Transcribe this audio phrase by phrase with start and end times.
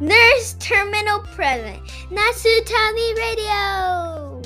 [0.00, 4.40] Nurse Terminal Present Nasutami Radio.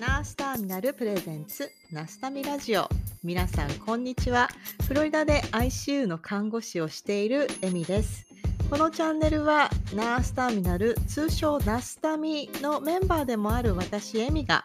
[0.00, 2.88] ナースターミナルプレゼンツナスタミラジオ
[3.22, 4.48] 皆さんこんにちは。
[4.88, 8.31] フロリダで ICU の看護師をしているエミです。
[8.72, 14.64] このチャンネルはナースターミナル通称ナスタミのメンバーでもある私エミが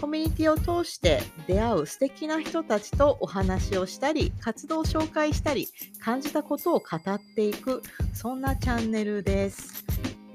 [0.00, 5.66] コミュニティを通して出会う素敵な人たちとお話をしたり活動を紹介したり
[5.98, 7.82] 感じたことを語っていく
[8.14, 9.84] そんなチャンネルです。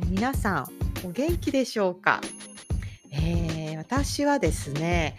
[0.10, 0.68] 皆さん
[1.08, 2.20] お元気でしょうか？
[3.14, 5.18] えー私はですね、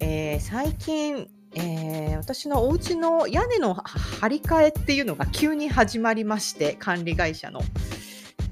[0.00, 7.60] えー最近、えー私のお家の屋根の張り替えっていうのが急に始まりまして管理会社の。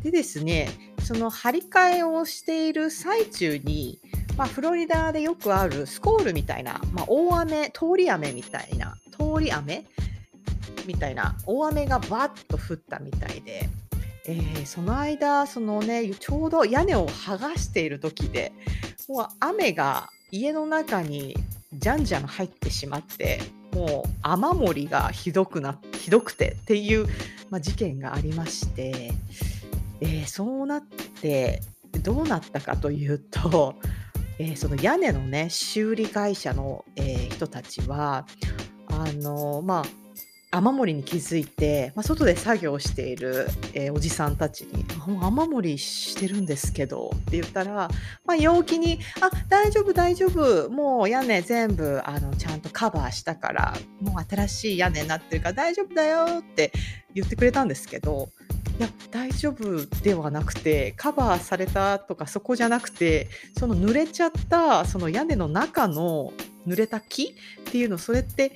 [0.02, 0.68] でですね
[1.02, 3.98] その張り替えをしている最中に、
[4.36, 9.86] まあ、フロリダでよくあるスコールみたいな、まあ、大雨通り雨みたいな通り雨
[10.86, 13.68] みたいな大雨がバッと降ったみたいで。
[14.24, 18.52] えーその間そのねちょうど屋根を剥がしている時で
[19.08, 21.36] もう雨が家の中に
[21.74, 23.40] じゃんじゃん入ってしまって
[23.72, 27.06] もう雨漏りがひどくなひどくてっていう、
[27.50, 29.12] まあ、事件がありまして、
[30.00, 31.62] えーそうなって
[32.02, 33.76] どうなったかというと、
[34.38, 38.26] えーその屋根のね修理会社の、えー人たちは
[38.88, 40.01] あのまあ
[40.54, 47.88] 雨漏りに気づいて、まあ、外で作業している、えーおじさんたちに「もう雨漏りしてるんですけど」って言ったら、
[48.24, 50.70] まあ、陽気に「あ大丈夫大丈夫。
[50.70, 56.72] もう屋根全部あのちゃんとカバーしたからもう新しい屋根になってるから大丈夫だよ」って
[57.14, 58.28] 言ってくれたんですけど
[58.78, 66.32] いや大丈夫ではなくてカバーされたとかそこじゃなくてその濡れちゃったその屋根の中の
[66.66, 67.34] 濡れた木
[67.68, 68.52] っていうのそれって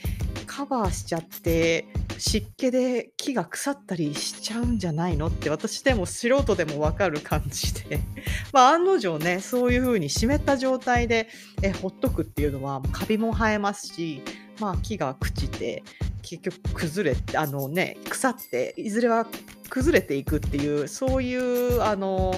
[0.47, 1.87] カバーしちゃって
[2.19, 8.01] 湿気で木が腐ったりしちゃうんじゃないのって私でも素人でも分かる感じで。
[8.53, 11.29] まあ案の定ねそういう風に湿った状態で
[11.63, 14.23] えほっとくっていうのはカビも生えますし
[14.61, 15.83] まあ木が朽ちて
[16.23, 19.27] 結局崩れあのね腐っていずれは
[19.69, 22.35] 崩れていくっていうそういうあの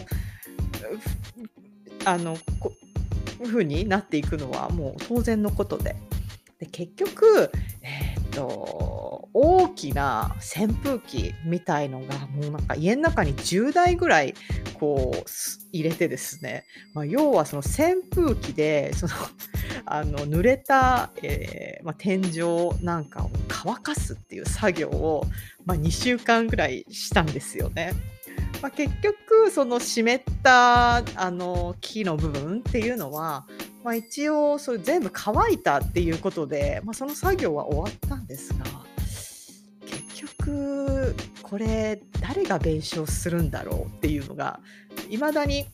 [2.04, 2.72] あのこ
[3.44, 5.96] 風になっていくのはもう当然のことで。
[6.58, 7.52] で結局、
[7.82, 14.34] えーっと大きな扇風機みたいのがもうなんか家の中に10台ぐらい
[14.78, 15.24] こう
[15.72, 19.12] 入れてですね、まあ、要はその扇風機でその
[19.86, 25.26] あの濡れた、えーまあ、天井なんかを乾かすっていう作業を、
[25.64, 27.92] まあ、2週間ぐらいしたんですよね。
[28.62, 33.46] まあ、結局その湿ったあの木の部分っていうのは、
[33.84, 38.87] まあ、一応それ全部乾いたっていうことで、まあ、その作業は終わったんですが
[40.18, 44.60] 局これ誰が弁償するんだろうっていうのが
[45.08, 45.66] いまだに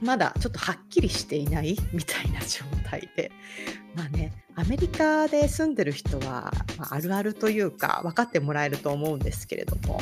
[0.00, 3.30] まだちょっとはっきりしていないみたいな状態で。
[3.94, 10.00] まあねアメリカで住んでる人は、まあ、あるあるというか分かってもらえると思うんですけれども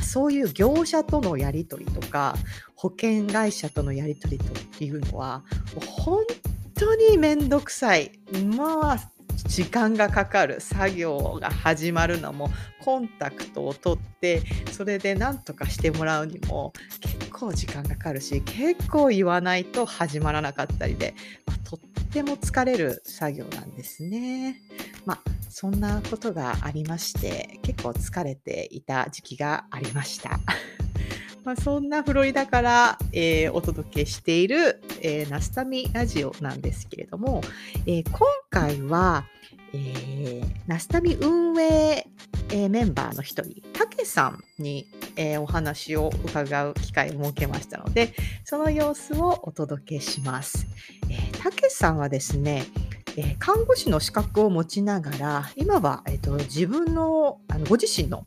[0.00, 2.34] そういう業者とのやり取りとか
[2.74, 5.44] 保険会社とのやり取りとっていうのは
[5.86, 6.24] 本
[6.74, 8.10] 当に面倒くさい。
[8.56, 9.11] まあ
[9.46, 12.50] 時間がかかる作業が始まるのも
[12.80, 21.14] コンタクトを取ってそれで何とかしてもらうにも結構時間かかるし結構言わないと始まらなかったりで、
[21.46, 21.80] まあとっ
[22.12, 24.56] ても疲れる作業なんですね。
[25.04, 30.40] まあそんなことがありまして結構疲れていた時期がありました。
[31.44, 37.42] まあ、そんなフロリダから、えーお届けしている、えーナスタミラジオなんですけれども、
[37.86, 39.24] えー今回は、
[39.72, 42.06] えーナスタミ運営、
[42.50, 44.86] えーメンバーの一人、たけさんに、
[45.16, 48.14] えーお話を伺う機会を設けましたので、
[48.44, 50.66] その様子をお届けします。
[51.10, 52.66] えーたけさんはですね、
[53.16, 58.24] え看護師の資格を持ちながら、今は、えーと自分のあのご自身の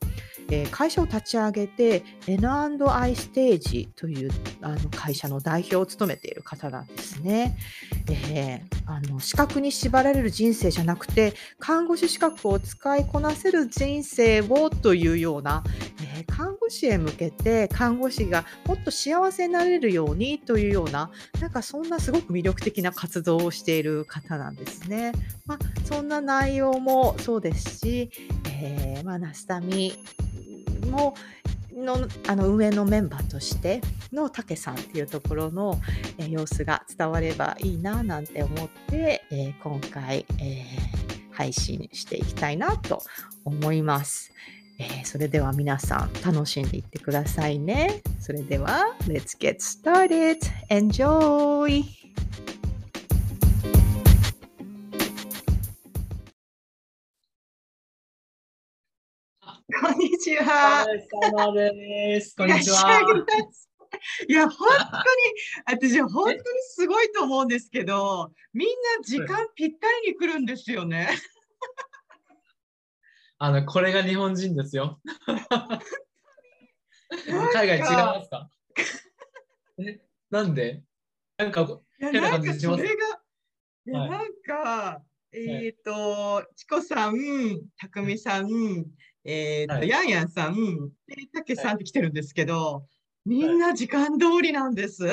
[0.49, 4.31] え会社を立ち上げて N&I ステージという
[4.61, 7.57] あの会社の代表を務めている方なんですね。
[8.09, 15.63] えーあの資格に縛られる人生じゃなくて看護師資格を使いこなせる人生をというような、
[16.03, 21.09] えー看護師へ向けて看護師がもっと幸せになれるようにというような
[21.39, 25.13] なんかそんなすごく魅力的な活動をしている方なんですね。
[25.45, 28.09] まあ、そんな内容もそうですし、
[28.49, 29.93] えーまあ、ナスタミ
[30.85, 31.15] も
[31.73, 33.81] のあの運営のメンバーとして
[34.13, 35.79] のたけさんっていうところの、
[36.17, 41.05] え様子が伝わればいいななんて思って、えー今回、えー
[41.35, 43.03] 配信していきたいなと
[43.43, 44.31] 思います。
[44.79, 48.01] えーそれでは皆さん楽しんでいってくださいね。
[48.19, 50.39] それでは Let's get started!
[50.69, 51.83] Enjoy!
[59.73, 60.85] こんにちは。
[61.35, 62.35] 様です。
[62.35, 63.01] こんにちは。
[64.29, 64.83] いや、本当に、
[65.65, 66.37] 私、本当に
[66.69, 68.73] すごいと思うんですけど、みんな
[69.03, 71.09] 時間ぴったりに来るんですよね。
[73.39, 75.01] あの、これが日本人ですよ。
[77.51, 78.47] 海外違いますか？
[79.79, 80.83] えなんで？
[81.37, 82.83] なんか、ななんか感じします？
[82.83, 83.19] それが、
[83.87, 85.01] いや、はいなんか、
[85.31, 87.15] えっ、と、チコさん、
[87.77, 88.85] たくみさん、
[89.25, 90.55] えっ、と、はいヤンヤンさん、
[91.07, 92.85] でたけさんって来てるんですけど、
[93.25, 95.03] みんな時間通りなんです。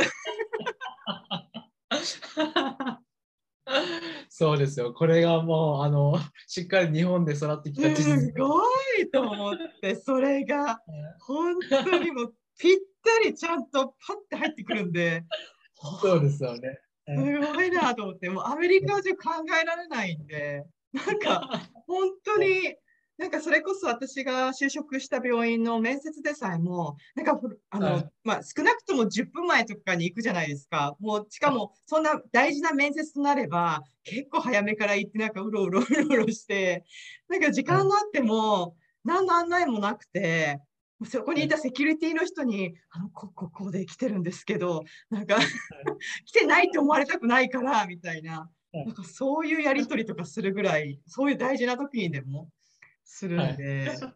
[4.28, 4.92] そうですよ。
[4.92, 8.34] これがもう、あの、しっかり日本で育ってきた地す図。
[8.36, 8.62] ご
[9.00, 10.78] いと思って、それが。
[11.20, 15.24] 本当にもうぴったりちゃんとパッて入ってくるんで、
[16.02, 16.80] そうですよね。
[17.06, 17.22] すご
[17.62, 19.30] いなと思って、もうアメリカじゃ考
[19.60, 21.48] えられないんで、なんか
[21.86, 22.76] 本当に、
[23.18, 27.38] なんかそれこそ私が就職した病院の面接でさえも、なんか
[27.70, 28.10] あの、はい。
[28.24, 30.96] まあ、少なくとも10分前とかに行くじゃないですか。
[30.98, 36.84] もうしかもそんな大事な面接となれば、結構早めから行って、なんかうろうろうろうろして、
[37.28, 40.60] なんか時間があっても、何の案内もなくて、
[41.04, 45.36] そこにいたセキュリティの人に、あの、こ、ここで来てるんですけど、なんか、
[46.26, 48.86] 来てないって思われたくないから、みたいな、はい。
[48.86, 52.48] なんかそういうやりとりとかするぐらい、そういう大事な時にでも
[53.12, 54.10] するんで、そ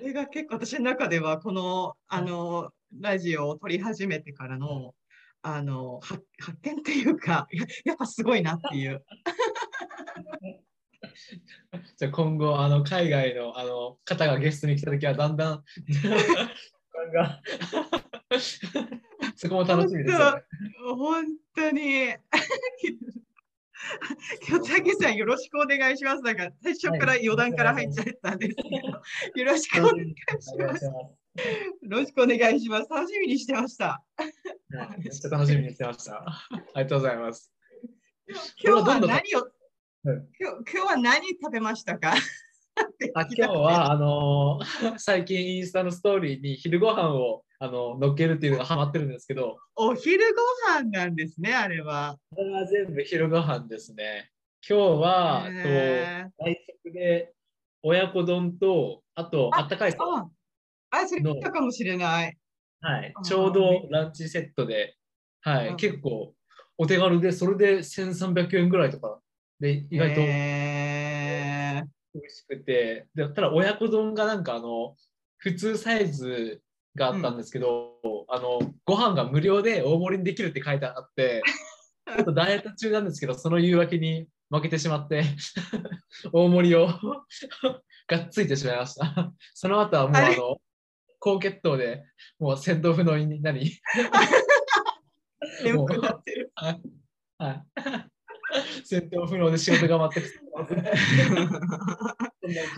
[0.00, 4.94] れが結構私の中では、この、あの、ラジオを撮り始めてからの、
[5.42, 9.04] あの、発発見っていうか、ややっぱすごいなっていう。
[11.98, 15.62] じゃあ今後、あの、海外のあの方がゲストに来たときは、だんだん、
[19.36, 20.42] そこも楽しみですよね。
[20.96, 22.14] 本当に。
[24.48, 26.22] 今日、たけさんよろしくお願いします。
[26.22, 30.84] なんか最初から余談から入っちゃったんですけど、よろしくお願いします。
[30.84, 30.92] よ
[31.82, 32.88] ろしくお願いします。
[32.90, 34.02] 楽しみにしてました。
[34.16, 36.24] はいめっちゃ楽しみにしてました。
[36.24, 37.52] ありがとうございます。
[38.62, 39.22] 今日は何を、はい
[40.04, 42.12] 今日今日は何食べましたか？
[42.12, 42.14] あ
[43.14, 52.16] 今日はあのー 最近インスタのストーリーに昼ご飯をあの乗っけるっていうのがハマってるんですけど、お昼ご飯なんですね、あれは。
[52.30, 54.30] これは全部昼ご飯ですね。
[54.68, 56.52] 今日は、と
[56.84, 57.32] 食で
[57.82, 60.28] 親子丼と、あとあったかいあ、
[60.90, 62.36] あ、それ聞いたかもしれない。
[62.80, 63.14] はい。
[63.24, 64.94] ちょうどランチセットで、
[65.40, 65.76] はい、うん。
[65.76, 66.34] 結構
[66.76, 69.20] お手軽で、それで1300円ぐらいとか
[69.58, 70.97] で意外とへー
[72.14, 74.96] 美味しくて、でただ親子丼がなんかあの
[75.38, 76.62] 普通サイズ
[76.96, 77.92] があったんですけど、
[78.28, 81.42] あのご飯が無料で大盛りにできるって書いてあって、
[82.06, 85.24] ちょっとダイエット中なんですけど、その誘惑に負けてしまって、
[86.32, 86.88] 大盛りを
[88.08, 89.32] がっついてしまいました。
[89.54, 90.56] その後はもうあの
[91.18, 92.04] 高血糖で
[92.38, 93.80] もう戦闘不能になり、
[95.64, 96.52] 眠くなってる。
[96.54, 96.82] はい。
[97.38, 97.64] はい。
[98.84, 100.28] 戦闘不能で仕事が全く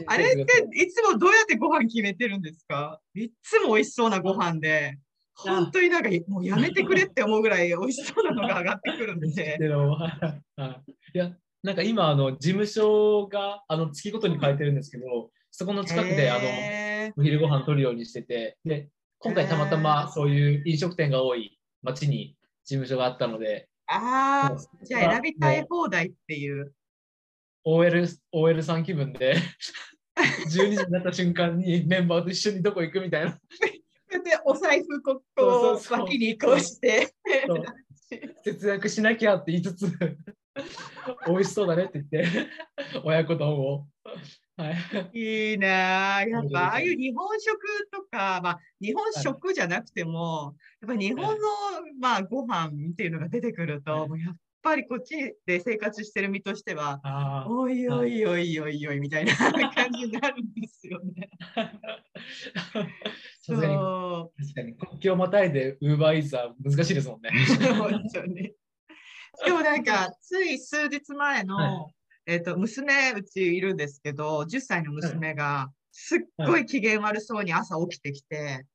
[0.06, 0.42] あれって
[0.74, 3.00] いつもどうやってご飯決めてるんですか？
[3.14, 4.98] いつも美味しそうなご飯で、
[5.34, 9.58] 本当になんかもうやめてくれって思うぐらい美味しそうなのが上がってくるんで。
[11.14, 26.72] いや、なんか今、あの、事務所が、あの、月ごとに変えてるんですけど、そこの近くで、あの、へお昼ご飯取るようにしてて、で、今回たまたまそういう飲食店が多い町に事務所があったので、ーああ、じゃあ選びたい放題っていう。
[27.64, 29.34] OL, OL さん気分で、
[30.46, 33.38] 12時になった瞬間にメンバーと一緒にどこ行くみたいな。
[34.10, 37.12] でお財布ここそうそう脇にこうして。
[38.44, 39.86] 節約しなきゃって言いつつ、
[41.26, 42.48] 美味しそうだねって言って、
[43.04, 43.86] 親子丼を。
[44.60, 44.74] はい。
[45.52, 47.58] いいなあやっそうですねぱああいう日本食
[47.90, 51.28] とか、まあ、日本食じゃなくても、やっぱ日本の、
[51.98, 57.00] まあ、ご飯っていうのが出てくると、はいもうやっぱりこっちで生活してる身としては、
[57.48, 61.30] おいおいおいおいおいみたいな感じになるんですよね。
[63.40, 63.64] そ確
[64.54, 67.30] かに国境をまたいでウーバーイーツは難しいですもんね。
[67.32, 67.74] う。
[67.74, 68.52] 本当に。
[69.44, 71.88] でもなんか、つい数日前の、は
[72.30, 78.66] えっと、娘、うちいるんですけど、10歳の娘が、すっごい機嫌悪そうに朝起きてきて、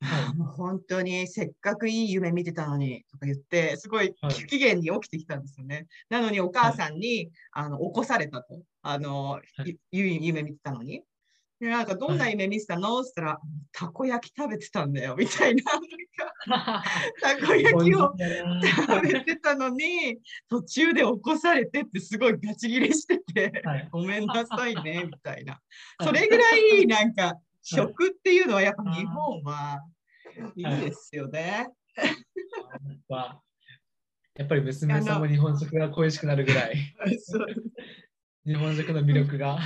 [0.00, 5.88] はい もう本当にせっかくいい夢見てたのにとか言って、すごいはい不機嫌に起きてきたんですよね。
[6.10, 8.62] なのにお母さんに、あの起こされたと。
[8.82, 11.02] あの、はいゆいい夢見てたのに。
[11.58, 13.00] でなんかどんな夢見てたの？
[13.00, 13.40] って言ったら、
[13.72, 15.62] たこ焼き食べてたんだよみたいな。
[16.48, 16.82] た
[17.46, 20.18] こ焼きを食べてたのに、
[20.48, 25.60] 途中で起こされてってすごいガチギレしてて、はいごめんなさいねみたいな。
[26.00, 29.80] それぐらいなんか食っていうのはやっぱ日本は
[30.56, 31.68] いいですよね。
[33.08, 33.40] は
[34.34, 36.76] やっぱり娘さんも日本食が恋しくなるぐらい、
[38.46, 39.58] 日本食の魅力が。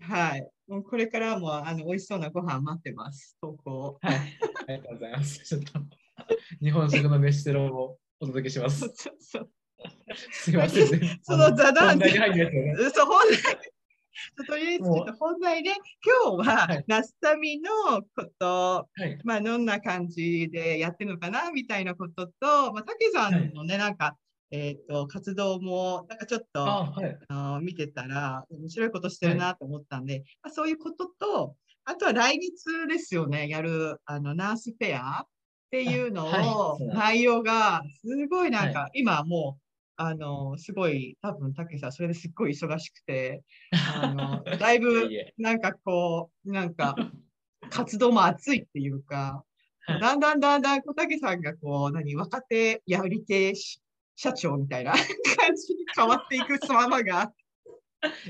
[0.00, 0.46] はい。
[0.68, 3.36] もうこれからもあの美味しそうなご飯待ってます。
[3.40, 3.98] 投稿。
[4.00, 4.14] はい。
[4.14, 5.40] ありがとうございます。
[5.44, 5.72] ちょっと
[6.62, 8.88] 日本食の飯テロをお届けします。
[10.30, 10.88] すいません。
[10.88, 12.90] 全然その座談本題に入る。
[12.94, 13.74] そう本題
[14.46, 14.84] とりあえず
[15.18, 15.70] 本題で
[16.24, 19.18] 今日ははいナスタミのこと、はい。
[19.24, 24.16] まあどんな感じでやってるのかなみたいなことと、まあ、たけさんのね、なんか、
[24.50, 27.18] えっ、と、活動もなんかちょっとあ、はい。
[27.28, 35.26] あの見てたら面白いことしてるなと思ったんで、まあ、そういうことと、あとは来月ですよね、やるあのナースフェア
[35.74, 39.62] っていうのを、内容がすごいなんか、今もう、
[39.96, 46.94] あの、すごい、多分たけさん、それですっごい忙しくて、あの、 だいぶなんかこう、なんか
[47.70, 49.44] 活動も熱いっていうか、
[49.86, 50.00] はい。
[50.00, 53.80] だんだんだんだん小竹さんがこう、何、若手やり手し
[54.14, 54.92] 社長みたいな
[55.36, 57.32] 感じに変わっていく様が、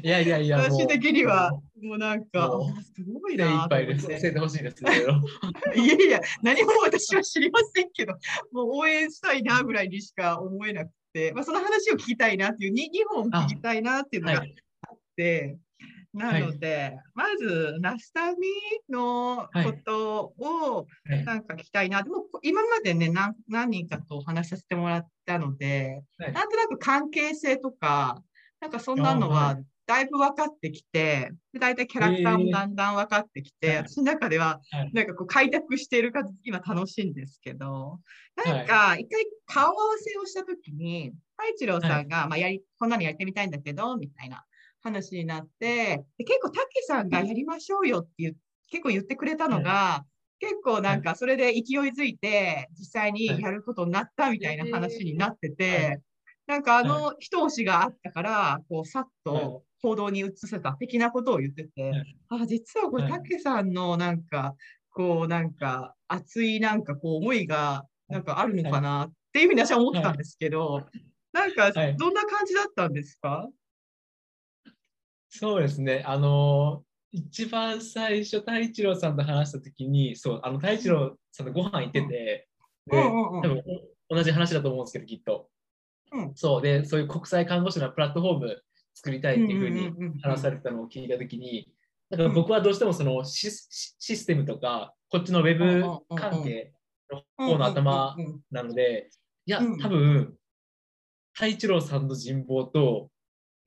[0.03, 1.53] いやいやいや、私的には、
[1.83, 2.51] もうなんか
[2.95, 4.07] すごい精な一杯です。
[4.07, 4.83] と思って教えてほしいです。
[4.83, 8.15] いろいやいや、何も私は知りませんけど、
[8.53, 14.55] もう応援したいなぐらいにしか思えなくて、まあ、その話を聞きたいなっていう、2, 2本聞きたいなっていうのがあっはい。
[15.17, 15.59] て、
[16.15, 18.47] なので、まず、ナスタミ
[18.89, 22.03] のことをはいなんか聞きたいな。
[22.03, 28.23] でも、今までね何、何人かとお話しさせてもらったので、はいなんとなく関係性とか、
[28.65, 33.77] なんかそんなのあはだいぶ分かってきて、で大体キャラクターもだんだん分かってきて、はい。
[33.81, 34.91] 私の中でははい。
[34.95, 38.01] なんかこう開拓している感じ、今楽しいんですけど、
[38.43, 44.47] なんか一回顔合わせをしたときに、太一郎さんが、まあやり、こんなのやってみたいんだけど、みたいな
[44.81, 48.37] 話になって、で結構たけさんがやりましょうよって言う
[48.71, 50.07] 結構言ってくれたのが、
[50.39, 55.99] 結構なんかそれで勢いづいて、実際にやることになったみたいな話になってて、はい
[56.47, 59.43] なんかあの一押しがあったから、こうさっはい。
[59.43, 62.17] と行動に移せた的なことを言ってて、はい。
[62.29, 63.13] あ、実はこれ、はい。
[63.13, 64.55] たけさんのなんか、
[64.91, 70.87] こうなんか熱いなんかこう思いがなんかあるのかなっていうふうに私は思ったんですけど、
[71.33, 71.97] なんかはい。
[71.97, 73.49] どんな感じだったんですか、
[75.29, 76.05] そうですね。
[76.07, 82.49] あの一番最初、太一郎さんと話したときに、そう、あの太一郎さんとご飯行ってて、
[82.87, 83.63] で、多分
[84.09, 85.49] 同じ話だと思うんですけど、きっと。
[86.15, 86.33] うん。
[86.35, 88.63] そう、で、そういう国際看護師のプラットフォーム
[88.95, 91.69] 作りたいっていうふうに話されてたのを聞いたときに、
[92.11, 95.83] だから僕はどうしてもそのシスシステムとか、こっちのウェブ
[96.17, 96.73] 関係
[97.11, 98.17] の方の頭
[98.51, 99.11] なので、
[99.47, 99.79] いや、うん。
[99.79, 100.35] 多分、
[101.33, 103.11] 太一郎さんの人望と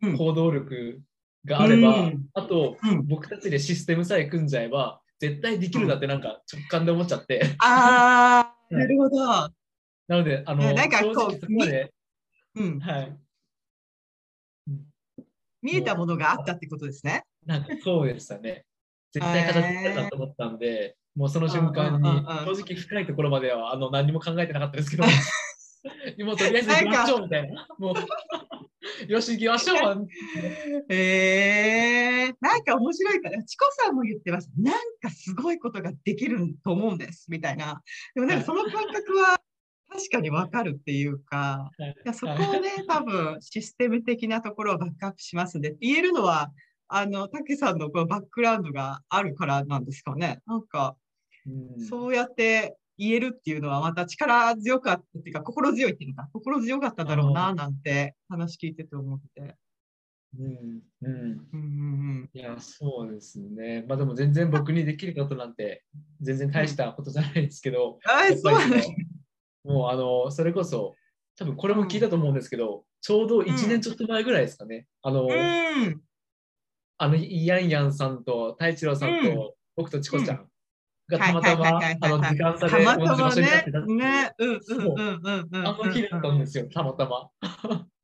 [0.01, 0.17] うん。
[0.17, 1.01] 行動力
[1.45, 2.25] があれば、うん。
[2.33, 3.07] あと、うん。
[3.07, 8.83] 僕たちでシステムさえ組んじゃえば、絶対できるなってなんか直感で思っちゃって、ああ、 はい。
[8.83, 9.17] なるほど。
[9.17, 9.51] な
[10.09, 11.91] ので、あの、ねなんか正こう直そこまで、
[12.57, 13.17] うん、はい、
[15.61, 17.23] 見えたものがあったってことですね。
[17.45, 18.65] なんかそうでしたね。
[19.13, 22.09] 絶対形になるなと思ったんで、もうその瞬間に
[22.45, 25.03] 正直深いところまではあの何も考えてなかったですけど、
[26.25, 27.67] もうとりあえず行きましょうみたいな。
[27.77, 30.07] もう、よし行きましょう。
[30.89, 34.51] えー、なんか面白いから、チコさんも言ってます。
[34.57, 37.81] なんかすごいことができると思うんです、みたいな。
[38.15, 39.39] でもなんかその感覚は
[39.89, 41.89] 確かにわかるっていうか、はい。
[41.91, 42.39] いやそこをね、
[42.87, 46.51] 多分システム的なところをバックアップしますんで、言えるのは、
[46.87, 50.41] あの、たけさんのこのバックグラウンドがあるからなんですかね。
[50.45, 50.95] なんか、
[51.45, 51.81] うん。
[51.81, 59.55] そうやって言えるっていうのはまた力強かったっていうか、心強いっていうのか、心強かっただろうな、なんて話聞いてて思って。
[60.37, 60.81] うん。
[61.01, 61.47] うん。
[61.53, 61.63] うんう
[62.23, 63.85] んいや、そうですね。
[63.87, 65.83] まあでも全然僕にできることなんて
[66.21, 68.91] 全然大したことじゃないですけど、あやっぱりそうです
[69.67, 70.95] もうあの、それこそ、
[71.37, 74.87] 多分これも聞いたと思うんですけど、ちょうど1年ちょっと前ぐらいですかね。
[75.03, 76.01] あの、うん。
[76.97, 80.47] あの、イヤンヤンさんと太一郎さんと、僕とチコちゃん
[81.09, 83.81] がたまたま、はいはいはいあの、はいはい時間差で同じ場所になっねてた。
[83.81, 84.31] ね。
[84.39, 85.67] うんうんそううんうんうん。
[85.67, 87.29] あの日だったんですよ、たまたま。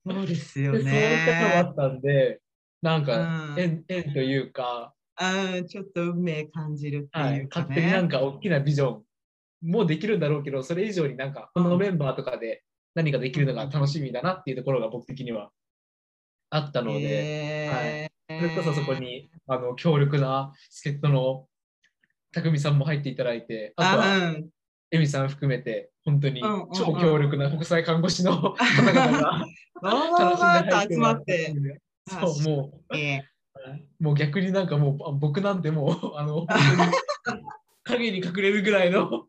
[0.05, 1.69] そうですよで、そういうこともあね。
[1.71, 2.41] ったんで、
[2.81, 3.17] なんか
[3.53, 8.01] うん、縁、縁というか、うん、ちょっと運命感じるってはいい、うか勝手になね。
[8.01, 9.03] んか大きなビジョン
[9.63, 12.63] もできるんだろうけど、それ以上になんか、このメンバーとかで
[12.95, 15.51] 何ができるのが楽しみだなっていうところが僕的には
[16.49, 21.45] あったので、えーそれこそそこにあの強力な助っ人の
[22.31, 24.35] 匠さんも入っていただいて、あとは
[24.91, 26.41] エミさん含めて、本当に
[26.73, 29.45] 超強力な国際看護師の 方々が
[30.89, 31.53] 集まって。
[32.07, 33.23] そう、もう、え
[33.99, 36.47] もう逆になんかもうあ僕なんてもうあの本
[37.25, 37.41] 当に
[37.83, 39.27] 影に隠れるぐらいの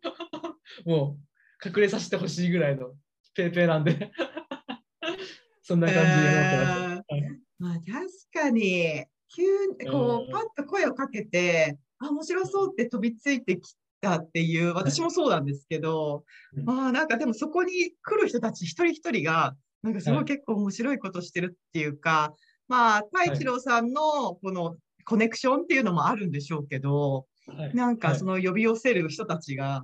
[0.85, 1.19] も
[1.65, 2.93] う隠れさせてほしいぐらいの
[3.35, 4.11] ペーペーなんで。
[5.63, 7.85] そんなー感じで思ってまあ、確
[8.33, 9.05] かに、
[9.35, 16.65] 急にこうパッと声をかけて、あ、面白そうって飛びついてきたっていう、私もそうなんですけど、うん。
[16.65, 20.25] まあ、なんかでもそこに来る人たち一人一人が、なんかすごはい。
[20.25, 22.35] い結構面白いことしてるっていうか、
[22.69, 27.75] まあ、太一郎さんのこのコネクションっていうのもあるんでしょうけど、はい。
[27.75, 28.19] なんかはい。
[28.19, 29.83] その呼び寄せる人たちが、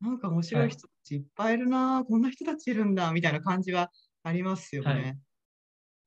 [0.00, 3.90] なんか面白い人たちいっぱいいるな、こんな人たちいるんだ、みたいな感じは
[4.22, 4.88] ありますよね。
[4.88, 5.18] はい。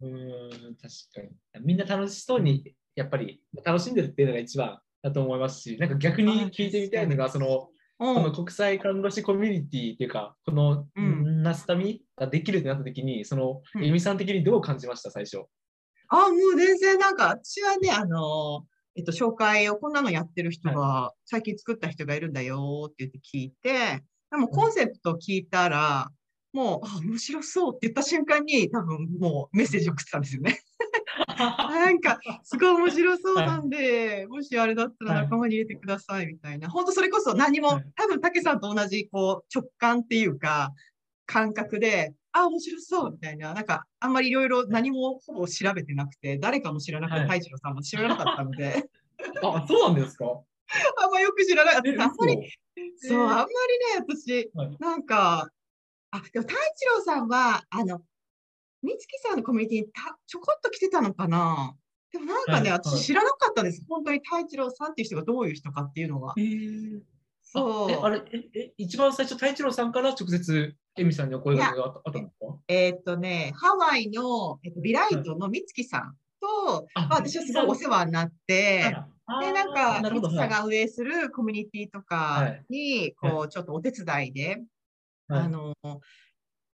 [0.01, 1.65] うーん確かに。
[1.65, 7.69] みんな楽しそうにやっぱり楽しんでるっていうのが一番だと思いますしなんか逆に聞いてみたいのがその
[7.99, 8.15] うん。
[8.15, 11.43] この国際看護師コミュニティっていうかこのうん。
[11.43, 13.85] ナスタミができるってなった時にそのうん。
[13.85, 15.45] エミさん的にどう感じました最初？
[16.09, 26.09] あ、もう全然なんか、私はね、あの、えっと、紹介をこんなのやってる人が、最近作った人がいるんだよって言って聞いて、でもコンセプトを聞いたら、
[26.53, 30.59] もう、あ、面白そうって言った瞬間に、多分もうメッセージ送ってたんですよね。
[31.39, 35.23] なんか、すごい面白そうなんで、もしあれだったらはい。
[35.23, 36.69] 仲間に入れてくださいみたいな。
[36.69, 40.71] 本当それこそ何もはい、多分、たけさんと同じ、こう、直感っていうか、
[41.25, 47.29] 感覚で、あ、面白そうみたいな、なんか、あんまりいろいろ何もほぼ調べてなくて、誰かも知らなくて、はい。
[47.29, 48.89] 太一郎さんも知らなかったので、
[49.41, 50.25] あそうなんですか？
[51.03, 51.89] あんまよく知らなかった。
[51.89, 52.37] えあんまり、
[52.97, 54.77] 嘘そう、あんまりね、私、はい。
[54.79, 55.47] なんか、
[56.11, 58.01] あ、でも太一郎さんは、あの、
[58.81, 61.75] 美月さんのコミュニティにたちょこっと来てたのかな。
[62.11, 62.71] でもなんかね、はいはい。
[62.83, 63.83] 私知らなかったです。
[63.87, 66.33] 本当に太一郎さんっていう人がどういう人かっていうのは。
[66.37, 67.01] えー。
[67.43, 67.91] そう。
[68.03, 72.59] あれええ一番最初、太一郎さんから直接エミさんにお声掛けがあったんですか？
[72.67, 82.65] えーっとね、ハワイの、えっと、ビライトの美月さんと、あまあ、私はすごいお世話になって、あで、なんか、美月さんが運営するコミュニティとはかい。
[82.69, 84.61] に、こう、ちょっとお手伝いで、
[85.27, 85.43] はい。
[85.45, 85.73] あの、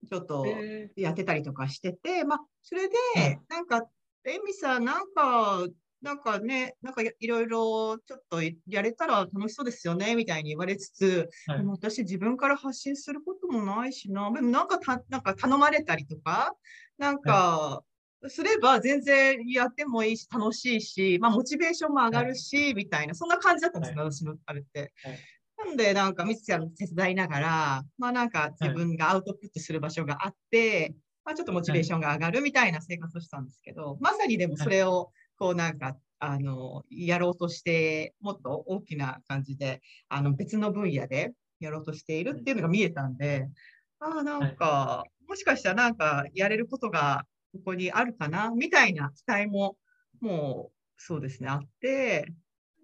[0.09, 3.83] ちょっとえやってたりとかしてて、まあ、それではい、なんか、
[4.25, 5.65] エミさん、なんか、
[6.01, 11.57] なんかね、なんかいいろいろちょっとやれたら楽しそうですよね、みたいに言われつつ、はい。
[11.57, 16.55] でも私自分から発信することもないしな、でもなんかた、なんか頼まれたりとか、
[16.97, 17.83] なんか、
[18.27, 24.93] すれば全然やってもいいし、楽しいし、まあモチベーションも上がるし、みたいな、そんな感じだったんですよ、私のあれって。
[25.03, 25.23] はい。
[25.57, 43.47] なんで、なんか、みつちゃんの手伝いながら、まあなんか自分がアウトプットする場所があって、まあちょっとモチベーションが上がるみたいな生活をしたんですけど、まさにでもそれを、こうなんか、あの、やろうとして、もっと大きな感じで、あの、別の分野でやろうとしているっていうのが見えたんで、
[43.99, 47.23] ああ、なんか、もしかしたらなんかやれることが
[47.53, 49.77] ここにあるかな、みたいな期待も、
[50.19, 52.33] もう、そうですね、あって、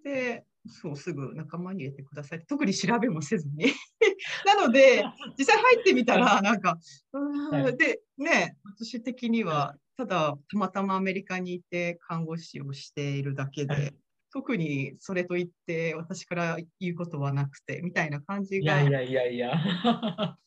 [0.02, 2.44] で、そう、すぐ仲間に入れてください。
[2.46, 3.66] 特に調べもせずに。
[4.46, 5.04] なので、
[5.38, 6.78] 実際入ってみたら、なんか、
[7.12, 13.94] うーんはいで、ね、私的には、ただ、たまたまアメリカにいて看護師をしているだけで、はい
[14.32, 19.54] 特にそれといって、私から言うことはなくて、みたいな感じが、いやいやいやいや。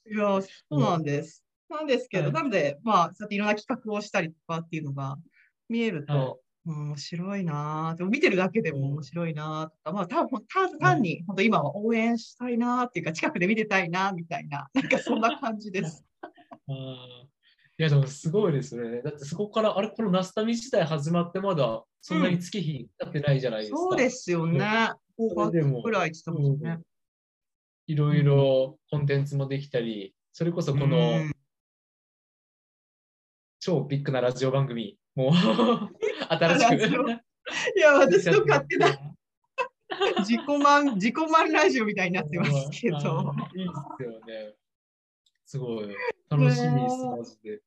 [0.06, 1.44] いや、そうなんです。
[1.70, 5.18] なんですけど、はいなので、まあ、そうやっていろんな企画をしたりとかっていうのが
[5.70, 6.36] 見えると、はいうん
[6.66, 7.98] 面白いなぁ。
[7.98, 16.06] でも見てるだけでも面白いなぁとか、まあ、たた単に、本当今は応援したいなぁっていうか、近くで見てたいなみたいな、なんかそんな感じです。
[17.80, 19.02] いやでもすごいですね。
[19.02, 23.78] だってそこから、あれ、このナスタミ自体始まってまだそんなに月日経ってないじゃないですか。
[23.78, 24.60] そうですよね。
[25.18, 26.84] 5それでも月くらいって言ってますね。
[27.88, 31.32] いろいろコンテンツもできたり、それこそこのうん
[33.62, 35.32] 超ビッグなラジオ番組も
[36.28, 36.74] 新しく。
[36.76, 39.00] いや、私の勝手な
[40.20, 42.98] 自己満、自己満ラジオみたいになってますけど。
[43.56, 44.56] いいですよね。
[45.46, 45.96] すごい。
[46.30, 47.62] 楽しみです、ねマジで。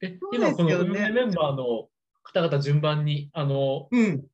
[0.00, 1.88] え、今この運営メンバーの
[2.22, 4.24] 方々順番にあのうん。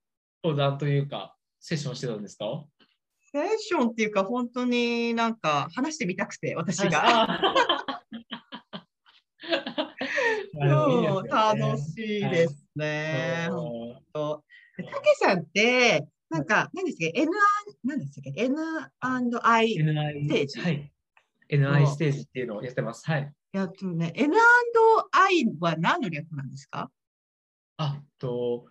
[0.42, 2.64] 相談というか、セッションしてたんですか？
[3.32, 7.40] セッションっていうか、本当になんか話してみたくて、私が。
[10.56, 13.48] そう、楽いしいですね。
[14.12, 17.30] たけさんって、なんか、何ですか、N、
[17.82, 18.58] 何ですか、NI
[19.74, 20.60] ステージ。
[20.60, 20.92] はい。
[21.48, 23.04] N&I ステージっていうのをやってます。
[23.10, 23.32] はい。
[23.52, 24.38] やっとね、N&I
[25.60, 26.90] は何の略なんですか？
[27.76, 28.66] あと、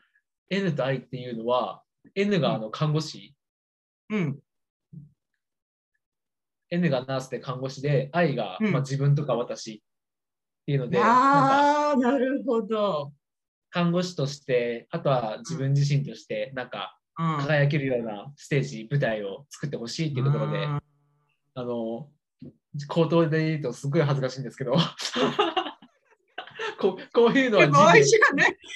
[0.50, 1.84] N と I っていうのは、
[2.16, 3.36] N があの看護師、
[4.10, 4.40] うん。
[6.70, 8.72] N がナースで看護師で、I が、うん。
[8.72, 9.76] まあ、自分とか私っ
[10.66, 13.14] ていうので、なんかああ、なるほど。
[13.70, 17.38] 看護師として、あとは自分自身として、なんかうん。
[17.38, 20.82] 輝けるようなステージ、舞台を作ってほしいっていうところで、うん。
[21.56, 22.10] あの、
[22.88, 24.74] 口頭で言うとすごい恥ずかしいんですけど、
[26.84, 28.12] こうこういうのは字。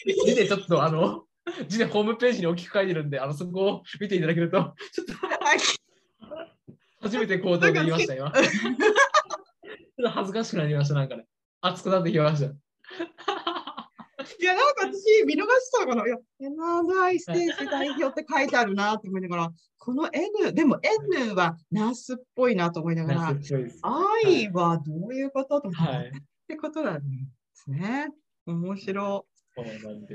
[0.05, 1.25] で字でちょっとあの、
[1.67, 4.57] 字でホームページに大きく書いてるんで、あのそこを見ていただけると、
[4.93, 5.13] ちょっと
[7.01, 8.31] 初めて口頭で言いました、今。
[8.31, 8.43] ちょっ
[10.03, 11.25] と恥ずかしくなりました、なんかね。
[11.61, 12.45] 熱くなってきました。
[12.45, 16.07] いや、なんか私、見逃したのかな。
[16.07, 20.79] いや、N&I ステージ代表って書いてあるなと思いながら、この N、でも
[21.13, 23.35] N はナースっぽいなと思いながら。
[24.23, 26.11] I はどういうことと思って、はい
[26.47, 27.01] ってことなん
[27.57, 28.09] ですね。
[28.45, 29.25] 面白。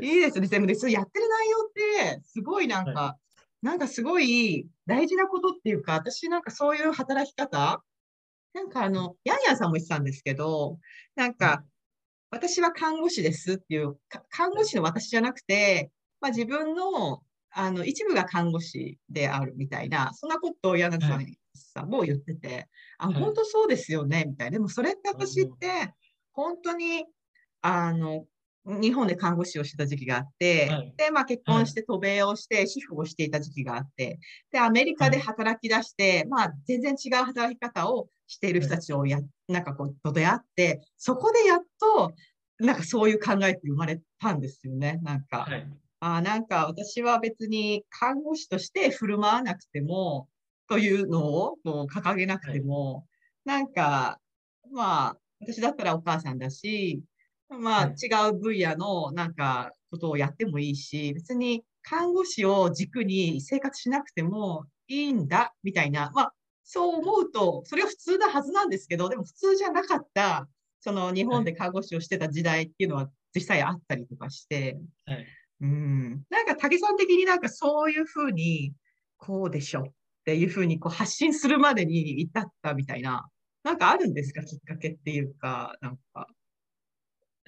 [0.00, 0.07] い。
[0.07, 0.48] いいですね。
[0.48, 3.18] でもね、それやってる内容って、すごいなんか、
[3.61, 7.83] なんかすごい大事なことっていうか、私なんかそういう働き方、
[8.55, 10.78] なんかあの、ヤンヤンさんも言ってたんですけど、
[11.14, 11.64] なんか、
[12.31, 17.22] 私は看護師ですっていう、か看護師の私じゃなくて、まあ、自分の
[17.55, 24.52] あの一部が看護師であるみたいな、そんなことを柳さはんさんも言ってて、あ、はい本当そうですよね、みたいな。
[24.52, 25.92] でもそれって私っうんて、
[26.33, 27.05] 本当に、
[27.62, 28.27] あの、
[28.64, 34.20] 日本で看護師をしてた時期があって、はいで、まあ結婚して渡米をして、主婦をしていた時期があって、
[34.53, 42.12] で、アメリカで働き出して、まあ全然違う働き方をしている人たちをや、なんかこう、と出会って、そこでやっと、
[42.59, 45.38] なんかそういう考えって生まれたんですよね、なんか。
[45.38, 45.66] はい。
[46.05, 50.29] あーなんか私は別に看護師として振る舞わなくても、
[50.68, 53.07] というのをこう掲げなくても、
[53.44, 54.18] なんか、
[54.72, 57.03] まあ、私だったらお母さんだし、
[57.58, 66.32] まあ、はい違う分野のなんかことをやってもいいし、別に看護師を軸に生活しなくてもいいんだ、みたいな、まあ、
[66.64, 70.48] そう思うと、それは普通なはずなんですけど、でも普通じゃなかった、
[70.80, 75.26] その日本で看護師をしてた時代っていうのは実際あったりとかして、はい。
[75.60, 76.24] うん。
[76.28, 78.72] なんか、武さん的になんかそういうふうに、
[79.16, 79.84] こうでしょっ
[80.24, 83.28] ていうふうにこう発信するまでに至ったみたいな、
[83.62, 86.26] なんかあるんですかきっかけっていうか、なんか。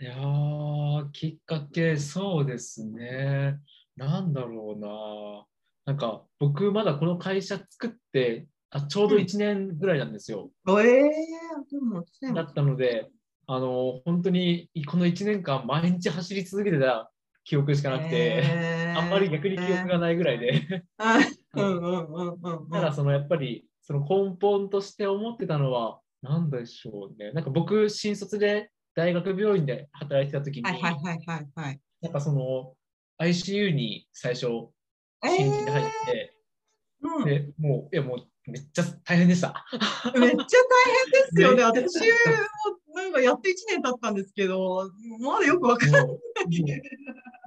[0.00, 3.60] いやー、きっかけ、そうですね。
[3.96, 5.46] なんだろうな。
[5.86, 10.50] なんか、僕、まだこの会社作って、あちょうどうん1年ぐらいなんですよ。
[10.68, 11.10] ええ
[11.70, 13.08] でも、でもだったので、
[13.46, 17.12] あの、本当にこの1年間、毎日走り続けてた
[17.44, 20.84] 記憶しかなくて、えーあんまり逆に記憶がないぐらいで。
[20.98, 21.18] あ
[21.54, 22.70] うんうんうんうんうん。
[22.70, 27.32] ただ、そのやっぱり、その根本として思ってたのは、なんでしょうね。
[27.32, 31.80] なんか僕、新卒で大学病院で働いてた時に、はいはいはいはいはい。
[32.00, 32.74] なんかその
[33.18, 34.46] ICU に最初、
[35.24, 36.34] え新規で入って、
[37.02, 39.64] うん、で、もう、いやもうめっちゃ大変でした。
[40.18, 40.46] めっちゃ大変で
[41.32, 41.62] すよね。
[41.62, 42.04] 私も
[42.94, 46.06] なんかやって1年経ったんですけど、まだよくわかんない。
[46.06, 46.18] も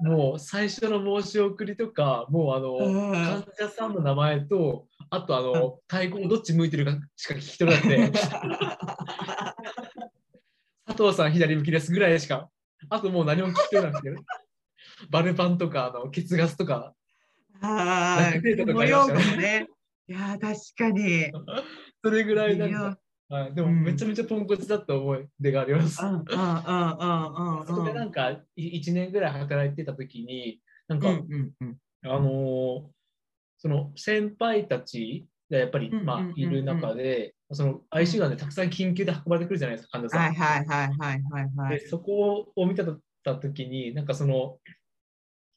[0.02, 8.32] う、もう最初の申し送りとか、もうあの、うん患者さんの名前と、あとあの、太鼓どっち向いてるかしか聞き取れなくて、佐
[10.98, 12.50] 藤さん左向きですぐらいしか、
[12.90, 14.16] あともう何も聞き取れなくて、
[15.10, 16.94] バルパンとか、あの血ガスとか、
[17.62, 19.68] ありましたね。
[20.08, 21.32] いやー、確かに。
[22.04, 23.84] それぐらいなんか、はい、でもうん。
[23.84, 26.02] めちゃめちゃポンコツだった思い出があります。
[26.04, 27.68] うんうんうんうんうん。
[27.68, 32.98] そこでなんか1年ぐらい働いてた時に、なんか、あのー
[33.60, 40.22] その先輩たちがやっぱり、うんまあいる中で、その ICU がね、たくさん緊急で運ばれてくるじゃないですか、患者さん。
[40.22, 41.80] はいはいはいはいはいはい。
[41.80, 42.84] でそこを見て
[43.24, 44.58] た時に、なんかその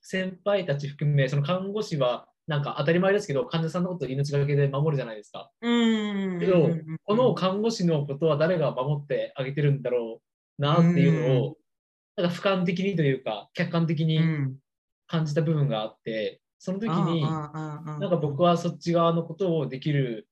[0.01, 5.51] 先輩たち含め、その看護師はなんか当たり前ですけど、患者さんのことを命がけで守るじゃないですか。
[5.63, 6.71] うんけど
[7.05, 10.21] この看護師のことは誰が守ってあげてるんだろ
[10.59, 11.57] うなっていうのを、
[12.17, 14.57] なんか俯瞰的にというか、客観的にうん
[15.11, 20.29] 感じた部分があって、その時に、ななんか僕はそっち側のことをできる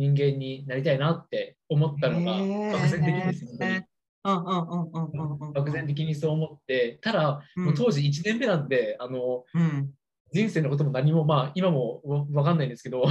[0.00, 2.32] 人間になりたいなって思ったのが、
[2.72, 3.86] 漠然的ですよね。
[4.24, 5.52] うんうんうんうんうんうん。
[5.52, 9.90] 漠然的にそう思って、ただ、うんもう当時1年目なんで、あの、うん。
[10.32, 13.04] 人生のことも何も、まあ、今もわわかんないんですけど、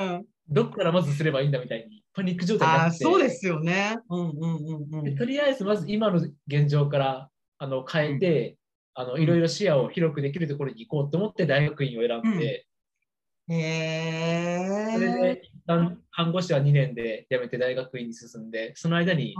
[0.00, 3.96] うんどっからまずすればいいんだみたいに、パニック状態になって、そうですよね。
[4.10, 5.04] うんうんうんうん。
[5.04, 8.56] でとりあえずまず今の現状からあの変えて、
[8.94, 12.66] あのいろいろ視野を広くできるところに行こうと思って大学院を選んで、
[13.48, 15.10] へそれえ。
[15.34, 19.34] で一旦看護師は2年で辞めて大学院に進んで、その間に。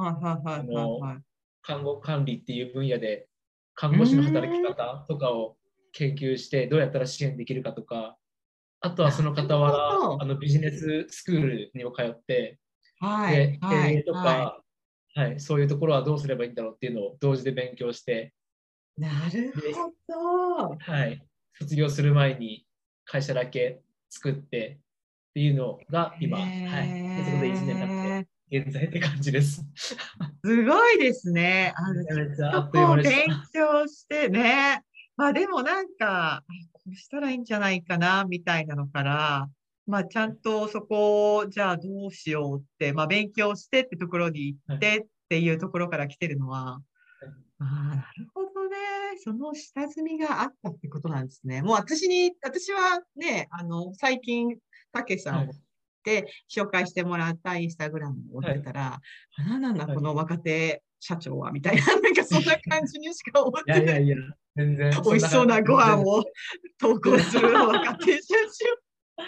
[1.63, 3.27] 看護管理っていう分野で
[3.75, 5.57] 看護師の働き方とかを
[5.93, 8.19] 研究してどうやったら支援できるかとか
[8.81, 12.59] あとはその傍らあのビジネススクールにも通って
[13.01, 14.65] はいで経はい営とか、は
[15.15, 18.35] はい、そういうところはどうすればいいんだろうっていうのを同時で勉強して、
[18.99, 19.01] い。
[19.01, 20.77] なるほど。
[20.77, 21.25] はい、
[21.57, 22.67] 卒業する前に
[23.05, 23.84] 会社だけ
[24.15, 28.29] 作ってっていうのが今、はい、でそこで1年経って
[28.61, 29.65] 現在って感じです。
[30.45, 31.73] すごいですね。
[31.77, 34.83] あの勉強してね。
[35.17, 39.49] まあでもなんか、あこうしたらいいんじゃないかな、みたいなのから、
[39.87, 46.81] まあちゃんとそこを、じゃあどうしようって、まあ勉強してってところに行ってっていうところから来てるのは、
[47.59, 48.77] ああ、なるほどね。
[49.23, 51.63] その下積みがあったってことなんですね。
[51.63, 54.59] もう私に、私はね、あの、最近、
[54.93, 55.53] たけさんを
[56.05, 59.01] で紹介してもらったインスタグラムを追ってたら、
[59.39, 63.87] あなんなんだ、はいこの若手社長は、みたいな、なんかそんな感じにしか思っいてない。
[63.87, 64.25] やいやいや、
[64.57, 64.91] 全然。
[65.05, 66.25] 美味しそうなご飯を
[66.79, 68.35] 投稿する若手社
[69.17, 69.25] 長。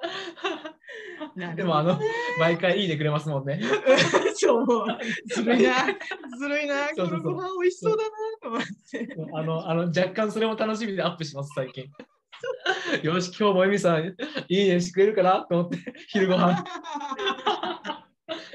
[1.56, 1.98] でもあの、
[2.38, 3.60] 毎回いいねくれますもんね。
[4.34, 4.86] そう、
[5.28, 5.86] ずるいな、
[6.38, 8.10] ずるいな、そうそうそうこのご飯美味しそうだな
[8.42, 9.08] と思って。
[9.34, 11.86] あの、あの若干それも楽しみでアップします、最近。
[13.02, 14.14] よし、今日もエミさん、
[14.48, 15.78] いいねしてくれるかなと思って、
[16.08, 16.64] 昼ご飯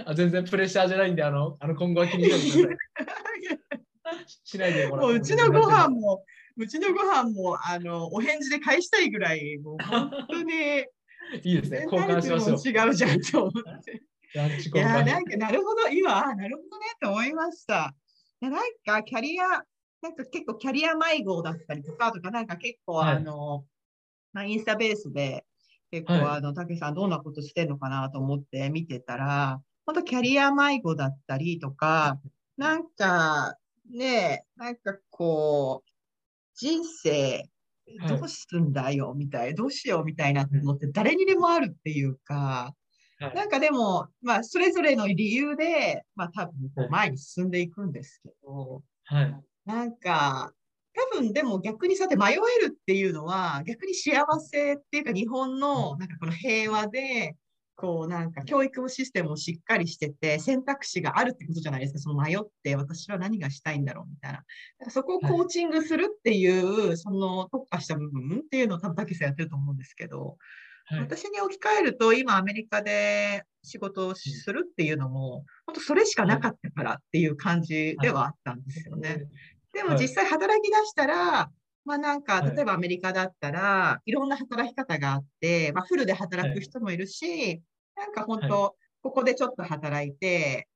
[0.06, 4.26] あ全然プレッシャーじゃないんで、あの、あの今後は気にしないでください。
[4.43, 6.23] しないでもらもううちのご飯も、
[6.58, 10.86] うちのご飯も、あの、お返事で返したいぐらい、もう本当に、
[11.43, 12.88] いいですね、交換しましょう。
[12.88, 14.04] 違うじゃんと思って。
[14.34, 15.04] いや。
[15.04, 17.96] なんか、なるほど、今、あなるほどね、と思いました。
[18.41, 19.48] いやなんか、キャリア、
[20.02, 23.65] なんか結構キャリア迷子だったりとか、とか、なんか結構、はいあの、
[24.34, 25.46] まあ、インスタベースで、
[25.91, 32.19] 結構、はいあの、たけさんどんなことしてんのかなと思って見てたら、本当キャリア迷子だったりとか、
[32.58, 33.58] なんか、
[33.91, 35.89] ね、なんかこう、
[36.56, 37.53] 人生、はい
[38.06, 42.76] どうすんだよ、みたい、どうしようみたいなのって誰にでもあるっていうか、
[43.19, 43.34] はい。
[43.34, 46.88] なんかでも、まあ、それぞれの理由で、まあ、多分こはい。
[46.88, 49.43] う前に進んでいくんですけど、はい。
[49.65, 50.54] なんか、
[50.93, 52.36] 多分でも逆にさて迷え
[52.67, 57.36] るっていうのは、逆に幸せっていうか、日本のなんかこの平和で、
[57.76, 62.00] こうなんか教育システムもしっかりしてて、選択肢があるってことじゃないですか。
[62.00, 64.44] その迷って私は何がしたいんだろうみたいな。
[64.90, 70.38] そこをコーチングするっていう、その特化した部分っていうのを多分竹さんやってると思うんですけど、
[70.86, 71.00] はい。
[71.02, 79.26] 私に置き換えると、今アメリカで仕事をするっていうのも、本当それしかなかったからっていう感じではあったんですよね。
[79.74, 81.50] でもはい実際働き出したら、
[81.86, 82.56] まあなんか、はい。
[82.56, 87.62] 例えばアメリカだったら、いろんな働き方があって、まあフルで働く人もいるし、
[87.96, 90.69] なんか本当、ここでちょっと働いて、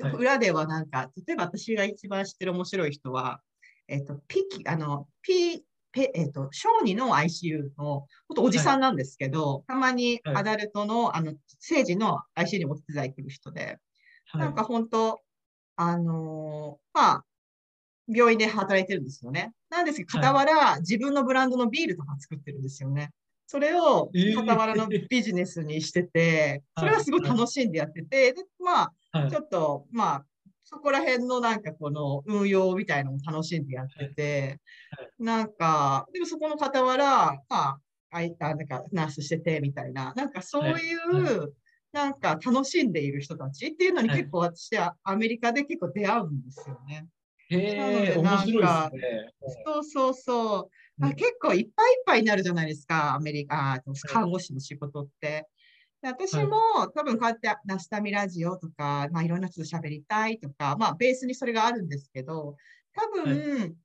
[0.00, 0.12] はい。
[0.14, 3.42] 裏ではなんか、例えば私が一番知ってる面白い人は、
[3.88, 10.34] えっと、ピキ、あの、ピ、ペ、えっと、小児の ICU の、ほんとおじさんなんですけど、たまにはい。
[10.36, 13.78] アダルトの、あの、政治の ICU にお手伝い来る人で、
[14.26, 14.40] はい。
[14.42, 15.20] なんか本当、
[15.76, 17.26] あのーまあ、
[18.08, 19.52] 病院で働いてるんですよね。
[19.70, 23.10] なんですけど、傍ら、自分のブランドのビールとか作ってるんですよね。
[23.46, 24.36] それをえー。
[24.36, 29.30] 傍らのビジネスにしてて、 それはすごい楽しんでやってて、で、まあ、はい。
[29.30, 30.26] ちょっと、まあ、
[30.64, 34.60] そこら辺のなんかこの運用みたいなのも楽しんでやってて、
[35.18, 41.48] なんか、でもそこの傍ら、まあ、あいあなんかナースしててみたいな、なんかそういう、は
[41.92, 44.18] なんか楽しんでいる人たちっていうのにはい。
[44.18, 47.06] 結構私はアメリカで結構出会うんですよね。
[47.48, 49.30] へえ、面白いですね。
[49.64, 50.70] そうそうそう。
[51.00, 51.14] あうん。
[51.14, 53.80] 結構いっぱいいっぱいになるじゃないですか、アメリカ、あ
[54.12, 55.46] 看護師の仕事って。
[56.02, 62.56] で私も、多分こうやってナスタミラジオとか、まあ、いろんな人と喋りたいとか、まあベースにそれがあるんですけど、
[62.92, 63.76] 多分、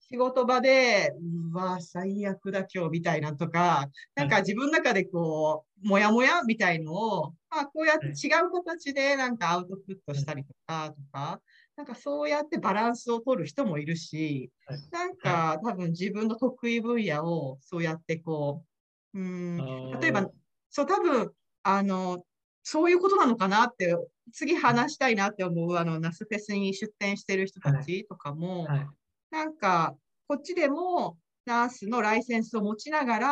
[0.00, 1.12] 仕事場で、
[1.52, 11.40] うわ、最悪だ今日みたいなとか、なんか自分の中でこう、もやもやみたいのを、まあこうやって違う形でなんかアウトプットしたりとか、とか、
[11.78, 18.68] なんかそうやってバランスを取る人もいるしはい、なんか多分自分の得意分野をそうやってこう、
[19.14, 19.56] うん、
[20.00, 20.30] 例えば、
[20.70, 22.24] そう、多分、あの、
[22.62, 23.96] そういうことなのかなって、
[24.32, 28.86] 次話したいなって思う、あの、ナスフェスに出店してる人たちとかも、はい。
[29.30, 33.28] なんか、こっちでも、ナースのライセンスを持ちながら、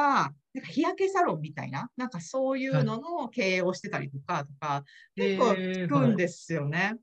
[0.55, 6.79] なんか日焼けサロンみたいな、なんかそういうのの経営をしてたりとか、とか、結構聞くんですよね。
[6.79, 6.99] はい。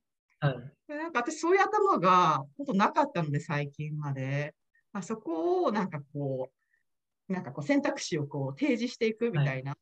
[0.88, 4.54] でなんか私そういう頭が本当なかったので最近まで、
[4.92, 6.50] まあ、そこをなんかこ
[7.30, 9.78] うなんかこう選択肢をこう提示していくみたいな、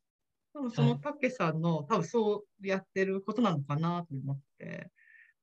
[0.54, 4.90] 多分そのたけさんの多分そうやってることなのかなと思って、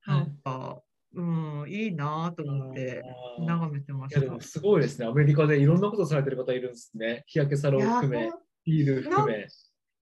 [0.01, 0.81] はないんか、
[1.13, 3.03] うん、いいなと思って
[3.39, 4.21] 眺めてました。
[4.21, 5.07] いやでもすごいですね。
[5.07, 7.23] アメリカでいろんなことされてる方いるんですね。
[7.27, 8.31] 日焼けサロン含め
[8.65, 9.47] ビール含め。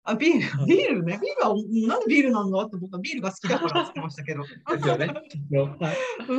[0.03, 1.19] あ、ビール、はいビールね。
[1.21, 1.55] ビールは、
[1.89, 4.43] なんでビールなんだって僕はビールが好きだからって言ってましたけど。
[4.43, 4.49] で
[4.81, 5.13] すよね。
[6.27, 6.33] う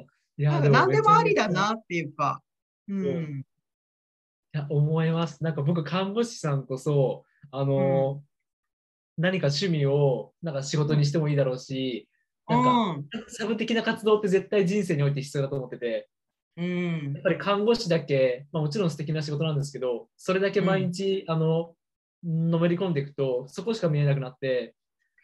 [0.00, 0.06] ん。
[0.36, 2.42] いやなんか何でもありだなっていうか。
[2.88, 3.44] うん。
[4.54, 5.42] いや思います。
[5.42, 8.22] なんか僕、看護師さんこそ、あの
[9.16, 12.08] 何か趣味をなんか仕事にしてもいいだろうし、
[12.48, 16.08] なんかサブ的な活動って絶対人生において必要だと思ってて、
[16.56, 17.12] うん。
[17.14, 21.74] やっぱり看護師だけ、まあ、もちろん素敵な仕事なんですけど、それだけ毎日、あの
[22.24, 24.74] のめり込んでいくと、そこしか見えなくなって、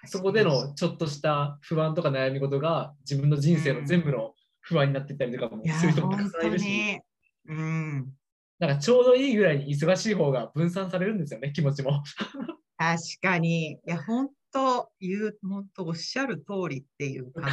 [0.06, 7.00] そこでのちょっとした不安とか悩み事が自分の人生の全部の不安になっていったりとかもする人もたくさんいるし、に。
[7.48, 8.12] うん。
[8.58, 12.02] なんかちょうどいいぐらいに忙しい方が分散されるんですよね、気持ちも。
[12.76, 13.72] 確かに。
[13.72, 17.50] いや、本当言う、本当おっしゃる通りっていう感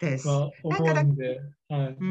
[0.00, 0.26] じです。
[0.28, 1.96] まあ、思うんで、はい。
[1.98, 2.10] うんう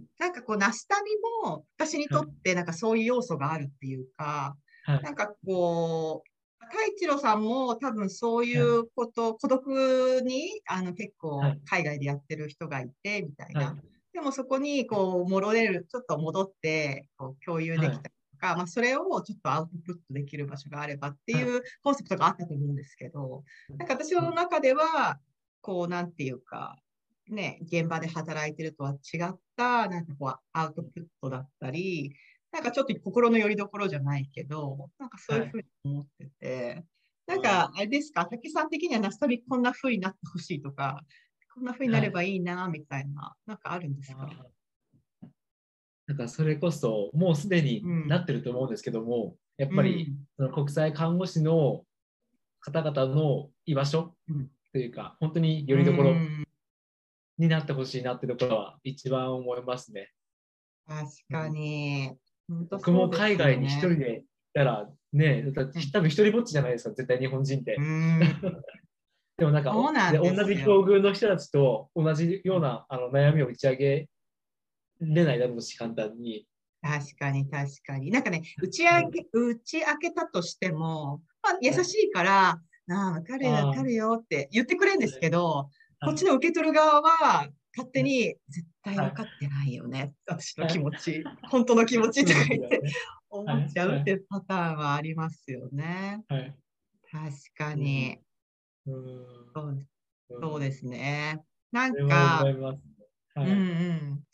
[0.00, 0.06] ん。
[0.18, 1.10] なんかこう、ナスタミ
[1.44, 5.02] も私にとってなんかそういう要素があるっていうか、はい。
[5.02, 11.60] なんかこう、太一郎さんも多分そういうこと、孤独にあの結構はい。
[11.66, 13.66] 海外でやってる人がいてみたいな。
[13.66, 13.74] はい。
[14.12, 23.42] でもそこにこう戻れる、ちょっと戻ってこう共有できたりとか、まあそれをちょっとアウトプットできる場所があればっていうコンセプトがあったと思うんですけど、
[23.76, 25.18] なんか私の中では、
[25.60, 26.76] こうなんていうか、
[27.28, 32.14] ね、現場で働いてるとは違った、なんかこうアウトプットだったり、
[32.54, 36.84] なんかちょっと心の拠り所じゃないけど、なんかそういうふうに思ってて、
[37.26, 41.00] なんかあれですか、竹さん的にはナスタビこんなふうになってほしいとか、
[41.52, 44.30] こんなふうになればいいな、みたいな、なんかあるんですか、
[46.06, 48.08] なんかそれこそもうすでにうん。
[48.08, 51.84] なってると思うんですけども、やっぱりその国際看護師の
[52.60, 54.48] 方々の居場所うん。
[54.70, 56.14] というか、本当によりどころ
[57.36, 60.12] になってほしいなってところは一番思いますね。
[60.86, 62.12] 確かに。
[62.48, 65.44] 僕も海外に一人でいたら、ね、
[65.92, 67.76] 多分一人ぼっちじゃないですか、絶対日本人って。
[67.78, 68.20] うん。
[69.36, 74.08] でもなんか同じ境遇の人たちと同じようなあの悩みを打ち上げ
[75.00, 76.46] れないだろうし、簡単に。
[76.82, 78.10] 確かに確かに。
[78.10, 85.66] なんかね、打ち上げ、打ち明けたとしても、まあ、優しいから、なあ、わかるよ、わかるよって言ってくれるんですけど、はい
[86.04, 92.82] こっちの受け取る側は、勝手に絶対分かってないよね、私の気持ち、本当の気持ちとか言って
[93.30, 96.24] 思っちゃうっていうパターンはありますよね。
[96.28, 96.56] はい。
[97.10, 98.18] 確かに。
[98.86, 98.90] う
[99.54, 99.86] そうん
[100.40, 101.42] そうですね。
[101.72, 102.42] なんか。
[103.36, 104.24] うんうん。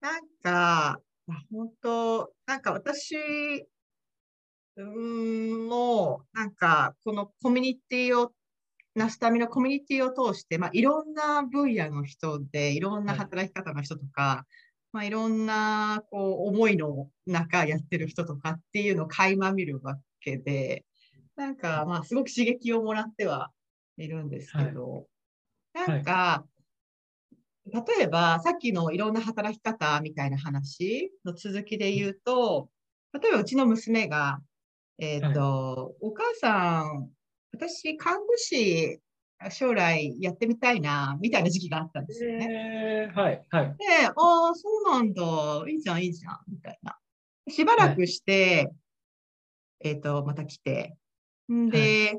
[0.00, 3.16] なんか、まあ本当、なんか私、
[4.76, 8.32] うーん、もう、なんか、このコミュニティを、
[8.94, 13.20] ナスタミのコミュニティを通して、まあ、いろんな分野の人で、いろんなはい。
[13.20, 14.46] 働き方の人とか、
[14.92, 20.84] まあ、いろんな、こう、思いの中やってる人とかっていうのを垣間見るわけで、
[21.36, 23.50] なんか、まあ、すごく刺激をもらっては
[23.96, 25.08] いるんですけど、
[25.72, 26.46] なんか、
[27.66, 32.68] 例えば、さっきのいろんな働き方みたいな話の続きで言うと、
[33.12, 34.40] 例えばうちの娘が、
[34.98, 37.10] えっと、お母さん、
[37.54, 39.00] 私、看護師、
[39.50, 43.08] 将来やってみたいな、みたいな時期があったんですよね。
[43.10, 43.76] えーはい、はい。
[43.76, 45.22] で、ああ、そうなんだ、
[45.68, 46.96] いいじゃん、いいじゃん、みたいな。
[47.48, 48.70] しばらくして、
[49.80, 50.96] えっと、また来て、
[51.52, 52.14] んで、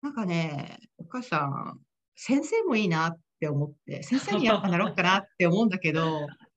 [0.00, 1.80] なんかね、お母さん、
[2.16, 6.26] 先生もいいなって思って、先生にやっぱなろうかなって思うんだけど、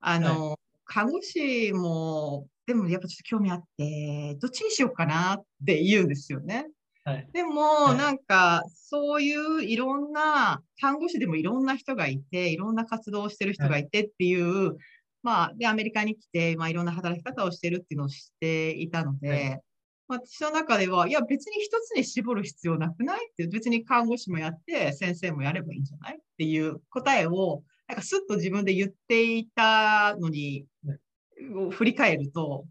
[0.00, 6.68] あの、看護師も、でもやっぱちょっと興味あって、どっちにしようかなって言うんですよね。
[7.04, 7.28] はい。
[7.32, 7.96] でも、い。
[7.96, 14.76] なんか、そういういろんな、看護師でもいろんな人がいて、いろんな活動をしてる人がいてっていう、
[15.22, 19.50] まあ、で、アメリカに来て、まあ、いろんな働き方をしてるっていうのを知っていたので、はい。
[20.08, 30.98] まあ私の中では、いや、別に一つに絞る必要なくないって、別に看護師もやって、先生もやればいいんじゃないっていう答えを、なんかスッと自分で言っていたのにね、
[31.56, 32.66] を振り返ると、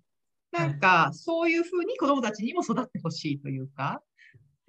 [0.52, 4.02] なんか、そういうふうに子供たちにも育ってほしいというか、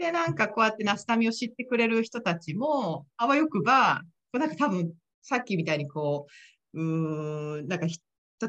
[0.02, 4.92] で、なんかこうやってナスタミを知ってくれる人たちも、あわよくば、なんか多分、
[5.22, 6.26] さっきみたいにこ
[6.74, 7.98] う、うーん、なんかひ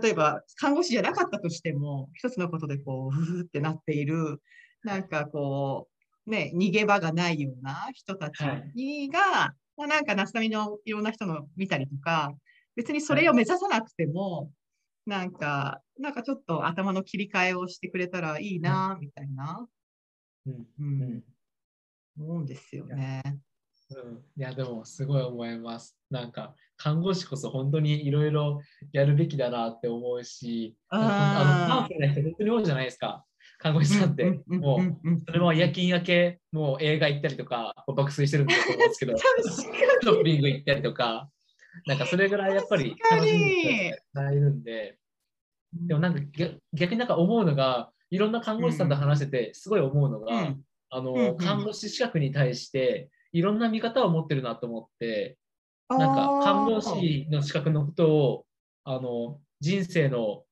[0.01, 4.41] 例えば、看護師じゃなかったとしても、一つのことでこう、ふーってなっている、
[4.83, 5.89] なんかこ
[6.25, 8.43] う、ね、逃げ場がないような人たち
[8.73, 12.33] にが、まあなんかナスタミのいろんな人の見たりとか、
[12.75, 14.51] 別にそれを目指さなくても、
[15.05, 19.67] なんか、なんかちょっと頭の切り替えをしてくれたらいいな、みたいな、
[20.79, 21.23] うん、
[22.17, 23.21] 思うんですよね。
[23.91, 25.97] うん、いやでもすごい思います。
[26.09, 28.61] なんか看護師こそ本当にいろいろ
[28.91, 33.25] やるべきだなって思うし、あのパワフルな人本当に多いじゃないですか。
[33.59, 41.29] 看護師さんって、もうそれも夜勤明け、もう映画行ったりとか、爆睡してるんだと思うんですけど、確ショッピング行ったりとか、
[41.85, 44.97] なんかそれぐらいやっぱり楽しんでる人たちがいるんで、
[45.73, 50.61] でもなんか逆逆になんか思うのが、いろんな看護師さんと話してて、すごい思うのが、うん
[50.93, 51.37] あの、うんうん。
[51.37, 55.37] 看護師資格に対して、いろんな見方を持ってるなと思って、
[55.89, 58.45] なんか看護師の資格のことを、
[58.83, 60.43] あの、人生の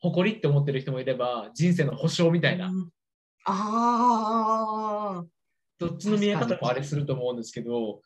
[0.00, 2.90] 誇りって思ってる人もいれば、人生の保証みたいな、うん。
[3.44, 5.26] ああ。
[5.78, 8.02] どっちの見え方もあれすると思うんですけど、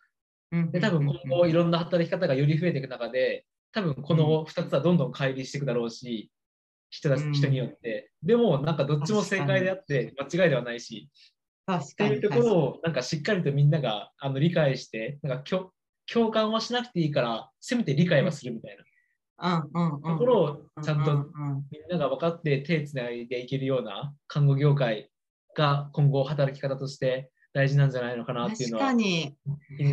[0.53, 6.31] うんで多分今後いろんな働き方がより増えていく中で、多分この2つはどんどん乖離していくだろうし、
[6.91, 7.33] 人たちうん。
[7.33, 8.13] 人によって。
[8.23, 11.09] でも、なんかどっちも正解であって、間違いではないし。
[11.67, 15.73] っていうところをなんかしっかりとみんながあの理解して、なんか共
[16.13, 18.77] 共感はしなくていいから、せめて理解はするみたい
[19.39, 20.43] なところ
[20.77, 21.13] をちゃんと
[21.71, 25.11] みんなが分かって手つないでいけるような看護業界
[25.57, 29.37] が今後働き方として大事なんじゃないのかなっていうのは、確かに。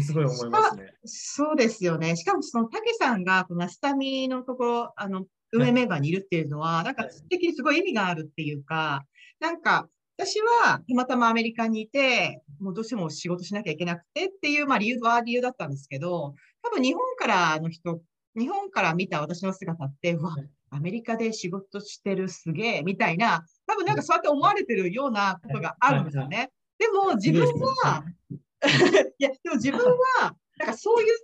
[0.02, 0.94] すごい思いますね。
[1.06, 2.16] そうですよね。
[2.16, 9.06] しかもその竹さんがこのスタミのところ、あの、運営メンバーにいるっていうのは、なんかはい的にすごい意味があるっていうか、
[9.40, 9.88] なんか、
[10.24, 18.00] 私はたまたまアメリカにいて、もうどうしても仕事しなきゃいけなくてっていう、まあ理由は理由だったんですけど、多分日本からの人、
[18.38, 26.52] 日本から見た私の姿って、うわはい、アメリカで仕事してるすげえ、みたいな、多分なんかそうやって思われてるようなことがあるんですよね。
[26.78, 27.48] でも自分
[27.84, 28.04] は、
[29.18, 31.18] いや、でも自分は、なんかそういう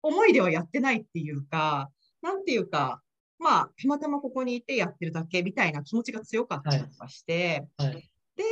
[0.00, 1.90] 思いではやってないっていうか、
[2.22, 3.02] なんていうか、
[3.38, 8.44] まあ、たまたまここにいてやってるだけみたいな気持ちが強かったりとかして、はいで、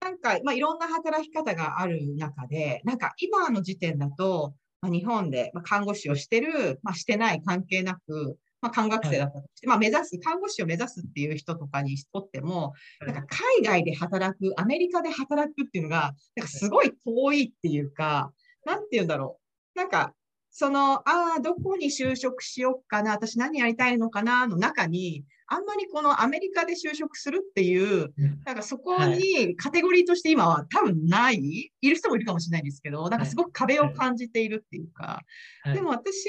[0.00, 18.32] なんか、まあ、いろんな働き方がある中で、なんか今の時点だと、まあ、日本で、まあ、看護師をしてる、まあ、してない関係なく、まあ、看学生だったとして、まあ、目指す、看護師を目指すっていう人とかにとっても、はいなんか海外で働く、アメリカで働くっていうのが、なんかすごい遠いっていうか、
[18.64, 19.38] なんていうんだろ
[19.74, 19.78] う。
[19.78, 20.14] なんか、
[20.50, 28.40] その、ああ、どこに就職しようかな、私何やりたいのかな、の中に、あんまりこのアメリカで就職するっていう、うん。
[28.44, 35.22] なんかそこにカテゴリーとして今は多分ない、いる人もいるかもしれないんですけど、なんかすごく壁を感じているっていうか、
[35.62, 35.74] はい。
[35.74, 36.28] でも私、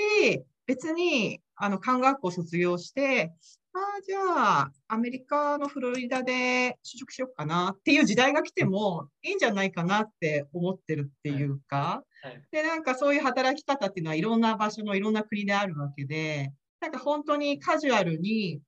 [0.66, 3.32] 別に、あの、看護学校卒業して、
[3.74, 4.20] ああ、じゃ
[4.64, 12.42] あ、アメリカのフロリダで就職しようかなっていう時代が来てもいいんじゃないかなって思ってるっていうか、はい。
[12.52, 16.52] で、なんかそういう働き方っていうのはいろんな場所のいろんな国であるわけで、
[16.82, 18.60] なんか本当にカジュアルに、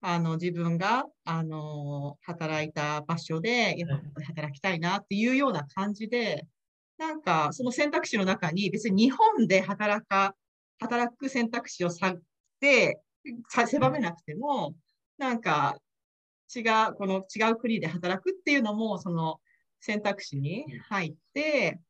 [0.00, 6.46] あの、自分が、あの、働いた場所で、やっぱ働きたいなっていうような感じで、
[6.98, 10.34] なんかその選択肢の中に別に日本で働か、
[10.78, 12.22] 働く選択肢をさっ
[12.60, 13.00] て、
[13.48, 14.74] さ狭めなくても、
[15.18, 15.78] なんか
[16.54, 19.40] 違う、この違う国で働くっていうのも、その
[19.80, 21.80] 選択肢に入って、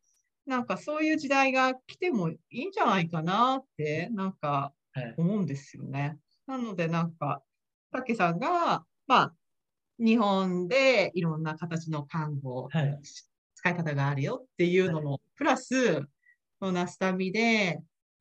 [0.47, 5.15] なんかそういう時代が来てもいいんじゃないかなって、なんかはい。
[5.19, 6.19] 思うんですよね。
[6.47, 7.43] なのでなんか、
[7.97, 9.35] たけさんが、まあ、
[9.99, 12.99] 日本でいろんな形の看護、はい。
[13.55, 16.03] 使い方があるよっていうのも、プラス、
[16.61, 17.81] このナスタミで、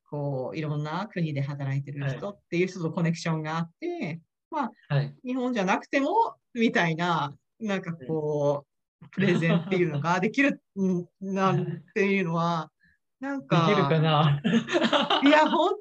[0.10, 5.16] こう、いろんな国で働いてる人っていう人とコネクションがあって、はい。
[5.26, 8.66] 日本じゃなくても、みたいな、なんかこ
[9.02, 12.72] う、プレゼンっていうのができる んなんていうのは、
[13.20, 14.42] なんでか、きるかな？
[15.24, 15.74] いや、本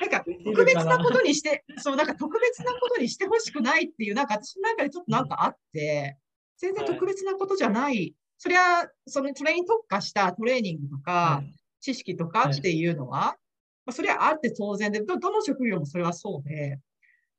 [0.00, 0.98] 当、なんか特別かな？
[0.98, 6.18] なことにして、そう、なんか特別なことにしてほしくないっていう、なんか私の中でちょっとなんかあって、
[6.58, 11.52] 全然特別なことじゃない、そりゃ、そのそれに特化したトレーニングとか、はい。
[11.80, 13.36] 知識とかっていうのは、
[13.84, 16.80] まあ、それはあって当然で、どどの職業もそれはそうで、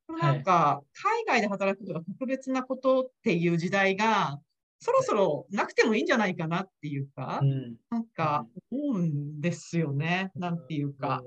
[0.08, 0.82] でもなんか、
[1.26, 4.40] 海外で働くことが特別なことっていう時代が、
[4.80, 10.32] そろそろなくてもいいんじゃないかなっていうか、うんなんか思うんですよね。
[10.36, 11.24] なんていうか。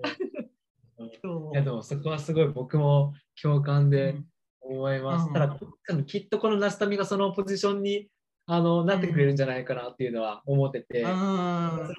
[1.53, 4.16] いやでもそこはすごい僕も共感で
[4.61, 5.26] 思います。
[5.26, 5.57] うんただ
[6.07, 8.09] きっとこのナスタミがそのポジションに
[8.46, 11.05] あのなってくれるんじゃないかなっていうのは思ってて、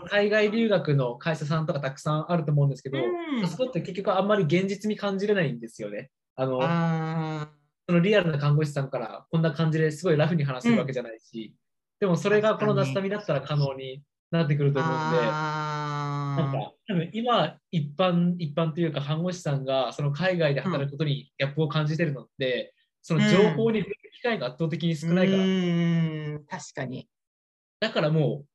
[0.10, 6.12] 海外留学の会社さんとかたくさんあると思うんですけど、うんそこって結局あんまり現実に感じれないんですよね。
[6.36, 7.50] あのあ
[7.92, 11.54] そのリアルな看護師さんからこんな感じですごいラフに話せるわけじゃないし、
[12.00, 15.20] でもそれがこのナスタミだったら可能になってくると思うんで。
[15.22, 27.10] あなんか多分今一般一般というか看護師さんがその海外で働くことにギャップを感じてるのって、その情報に触れる機会が圧倒的に少ないから、うーん、確かに。
[27.82, 28.46] だからも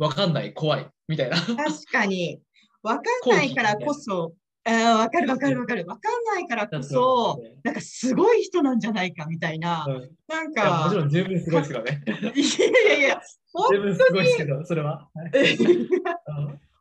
[0.00, 1.36] う、わかんない、怖い、みたいな。
[1.36, 1.56] 確
[1.92, 2.40] かに。
[2.82, 4.34] わかんないからこそ、
[4.64, 5.84] わかるわかるわかる。
[5.86, 9.86] わかんないからこそ、なんかすごい人なんじゃないかみたいな
[10.28, 12.02] なんやもかち、ろん十分すごいですけどね。
[12.34, 15.08] いやいやいや、本十分すごいですけど、それは。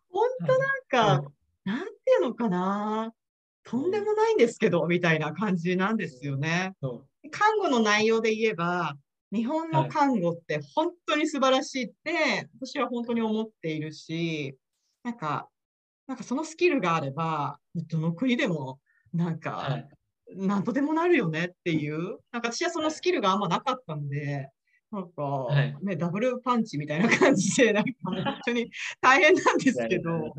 [0.09, 1.31] 本当なんか、
[1.65, 3.13] なんていうのかな。
[3.65, 6.73] とんでもないんですけど、みたいな感じなんですよね。
[7.31, 8.95] 看護の内容で言えば、
[9.31, 14.55] 日本の看護って本当に素晴らしいって、私は本当に思っているし、
[15.03, 15.49] なんか、
[16.07, 18.79] なんかそのスキルがあれば、どの国でも、
[19.13, 19.89] なんはか、い
[20.35, 24.49] なんとでもなるよねっていう、なんか私はそのスキルがあんまなかったんで、
[24.91, 28.69] なんか、はいね、ダブルパンチみたいな感じで、なんか本当に
[29.01, 30.33] 大変なんですけど、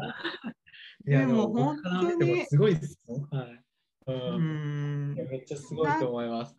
[1.07, 3.27] いや、でもでも、僕から見てもすごいですよ。
[3.31, 3.65] はい。
[4.07, 4.13] う。
[4.13, 6.57] うんめっちゃすごいと思います。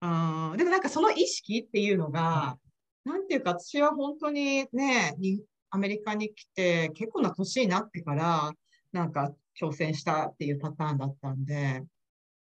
[0.00, 2.58] あーでもなんかその意識っていうのが、
[3.04, 5.40] なんていうか私は本当にね、に
[5.74, 8.52] アメリカに来て結構な年になってから、
[8.92, 11.82] なんか挑戦したっていうパターンだったんで、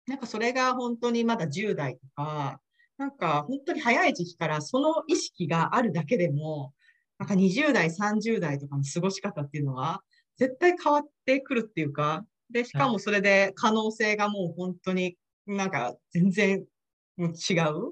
[0.08, 2.60] なんかそれが本当にまだ10代とか、
[2.98, 6.74] なんか本当に早い時期からその意識があるだけでも、
[7.18, 10.04] なんか20代、30代とかの過ごし方っていうのは、
[10.38, 15.16] 絶対変わってくるっていうか、で、しかもそれで可能性がもう本当に
[15.48, 16.66] なんか全然
[17.18, 17.90] 違うっ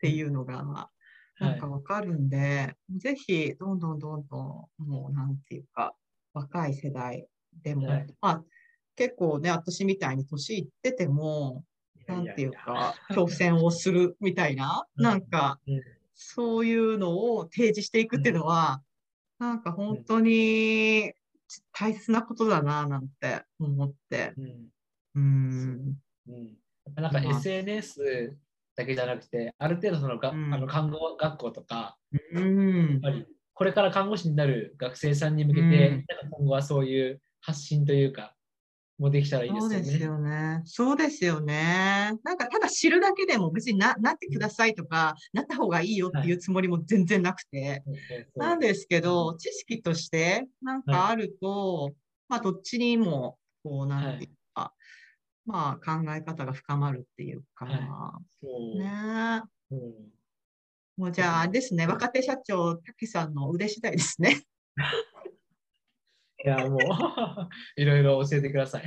[0.00, 0.90] ていうのが、
[1.38, 4.36] なんかわかるんで、ぜひ、どんどんどんど
[4.78, 5.94] ん、もうなんていうか、
[6.32, 7.26] 若い世代
[7.62, 8.06] でも、はい。
[8.20, 8.44] まあ、
[8.96, 11.64] 結構ね、私みたいに年いってても、
[12.06, 15.04] なんていうか、挑戦をするみたいな、 うん。
[15.04, 15.82] なんかうん、
[16.14, 18.82] そういうのを提示していくっていうのは、
[19.38, 21.12] なんか本当に
[21.72, 24.34] 大切なことだな、なんて思って。
[24.36, 24.68] うん。
[25.14, 25.98] うん。
[26.28, 26.32] う。
[26.32, 26.56] ん。
[26.94, 28.36] なんかまあ SNS
[28.76, 31.96] だけじゃなくて、ある程度そのが、うんあの看護学校とか、
[32.32, 38.34] うんやっぱりこれから看護師になる学生さんに向けて、うん今後はそういう発信というか、
[38.98, 39.74] もできたらいいですよね。
[39.74, 40.62] そうですよね。
[40.64, 42.12] そうですよね。
[42.22, 47.82] なんかただ知るだけでも別にななってくださいとか、なった方がいいよっていうつもりも全然なくて。
[47.84, 51.92] そうそうそうなんですけど、知識としてなんかあると、
[52.28, 54.28] まあどっちにも、こうなんてい
[55.46, 57.66] まあ考え方が深まるっていうか、
[58.40, 58.78] そう。
[58.78, 59.42] ね。
[59.70, 59.78] うん。
[60.96, 64.42] もうじゃあですね、若手社長、竹さんの腕次第ですね。
[66.44, 66.78] いや、もう、
[67.80, 68.84] いろいろ教えてください。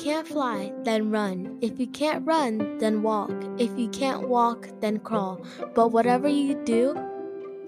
[0.00, 1.58] Can't fly, then run.
[1.60, 3.34] If you can't run, then walk.
[3.58, 5.44] If you can't walk, then crawl.
[5.74, 6.96] But whatever you do,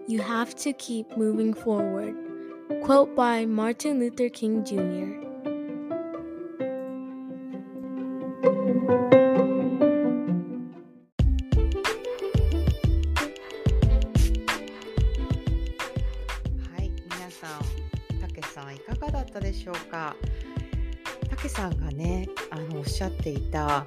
[0.07, 2.17] you have to keep moving forward.
[2.85, 5.23] Quote by Martin Luther King Jr.
[23.03, 23.87] しゃっていた。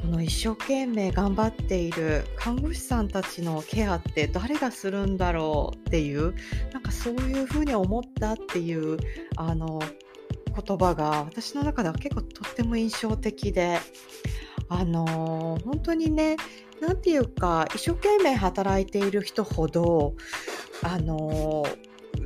[0.00, 6.34] この一生懸命頑張っている看護師さんたちのケアって誰がするんだろうっていう
[6.72, 8.98] なんかそういうふうに思ったっていう
[9.36, 13.78] あの言葉が私の中では結構とっても印象的で
[14.68, 16.36] あの本当にね
[16.80, 20.14] なんていうか一生懸命働いている人ほど
[20.82, 21.64] あの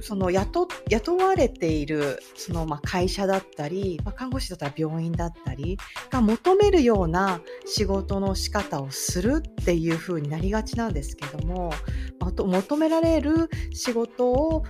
[0.03, 5.79] その雇雇われているそのまあ会社だったり、まあ、看護師だったら病院だったり
[6.11, 11.73] が求めるような仕事の仕方をするっていうふうになりがちなんですけども、
[12.21, 14.65] あと求められる仕事を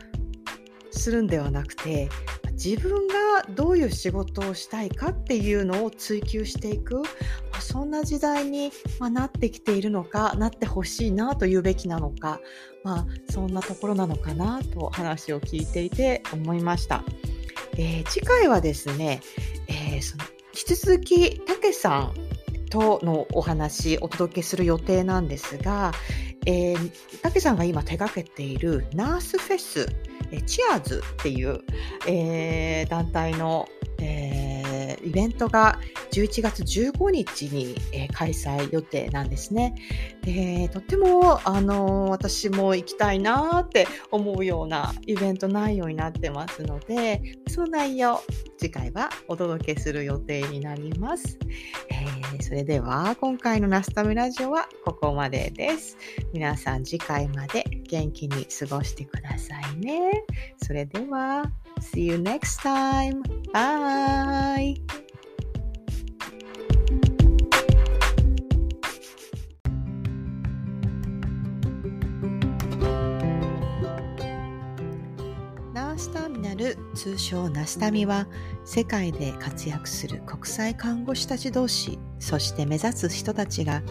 [0.90, 2.08] するんではなくて
[2.56, 3.14] 自分が
[3.50, 7.02] どういう仕事をしたいかっていうのを追求していく、ま
[7.58, 12.40] あそんな時代に、まあなってきているのかなってほしいなと言うべきなのか、
[12.82, 17.04] まあ、そんなところなのかなと話を聞いていて思いました。
[17.78, 19.20] えー次回はですね、
[19.68, 20.24] えーその
[20.56, 22.14] 引き続きたけさん
[22.70, 25.92] とのお話お届けする予定なんですが、
[26.46, 29.88] えー、たけさんが今手掛けているナースフェス、
[30.30, 31.60] えチアーズっていう、
[32.06, 33.68] えー団体の、
[34.00, 34.55] えー
[35.06, 35.78] イベントが
[36.12, 39.74] 11月15日に、えー、開催予定なんですね。
[40.22, 48.20] でとっても、あの私も行きたいなって思うようなイベント内容になってますので、その内容、
[48.58, 51.38] 次回はお届けする予定になります。
[51.90, 55.96] えー、それでは、今回のナスタミラジオはここまでです。
[56.32, 60.24] 皆さん次回まで元気に過ごしてくださいね。
[60.56, 61.44] それでは、
[61.80, 63.22] See you next time.
[63.52, 64.76] Bye.
[75.72, 78.26] ナースターミナル通称ナスタミは
[78.64, 83.82] 世界で活躍する国際看護師たち同士そして目指す人たちが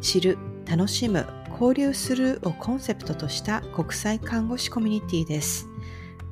[0.00, 5.67] 知る楽しむ交流するをコンセプトとした国際看護師コミュニティです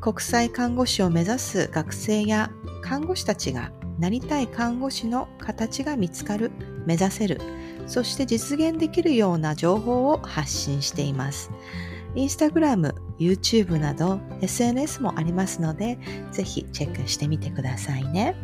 [0.01, 2.51] 国際看護師を目指す学生や
[2.83, 6.51] 看護師たちがなりたい看護師の形が見つかる、
[6.85, 7.41] 目指せる、
[7.87, 11.51] そして実現できるような情報を発信しています。
[12.15, 15.99] インスタグラム、YouTube など SNS もありますので、
[16.31, 18.37] ぜひチェックしてみてくださいね。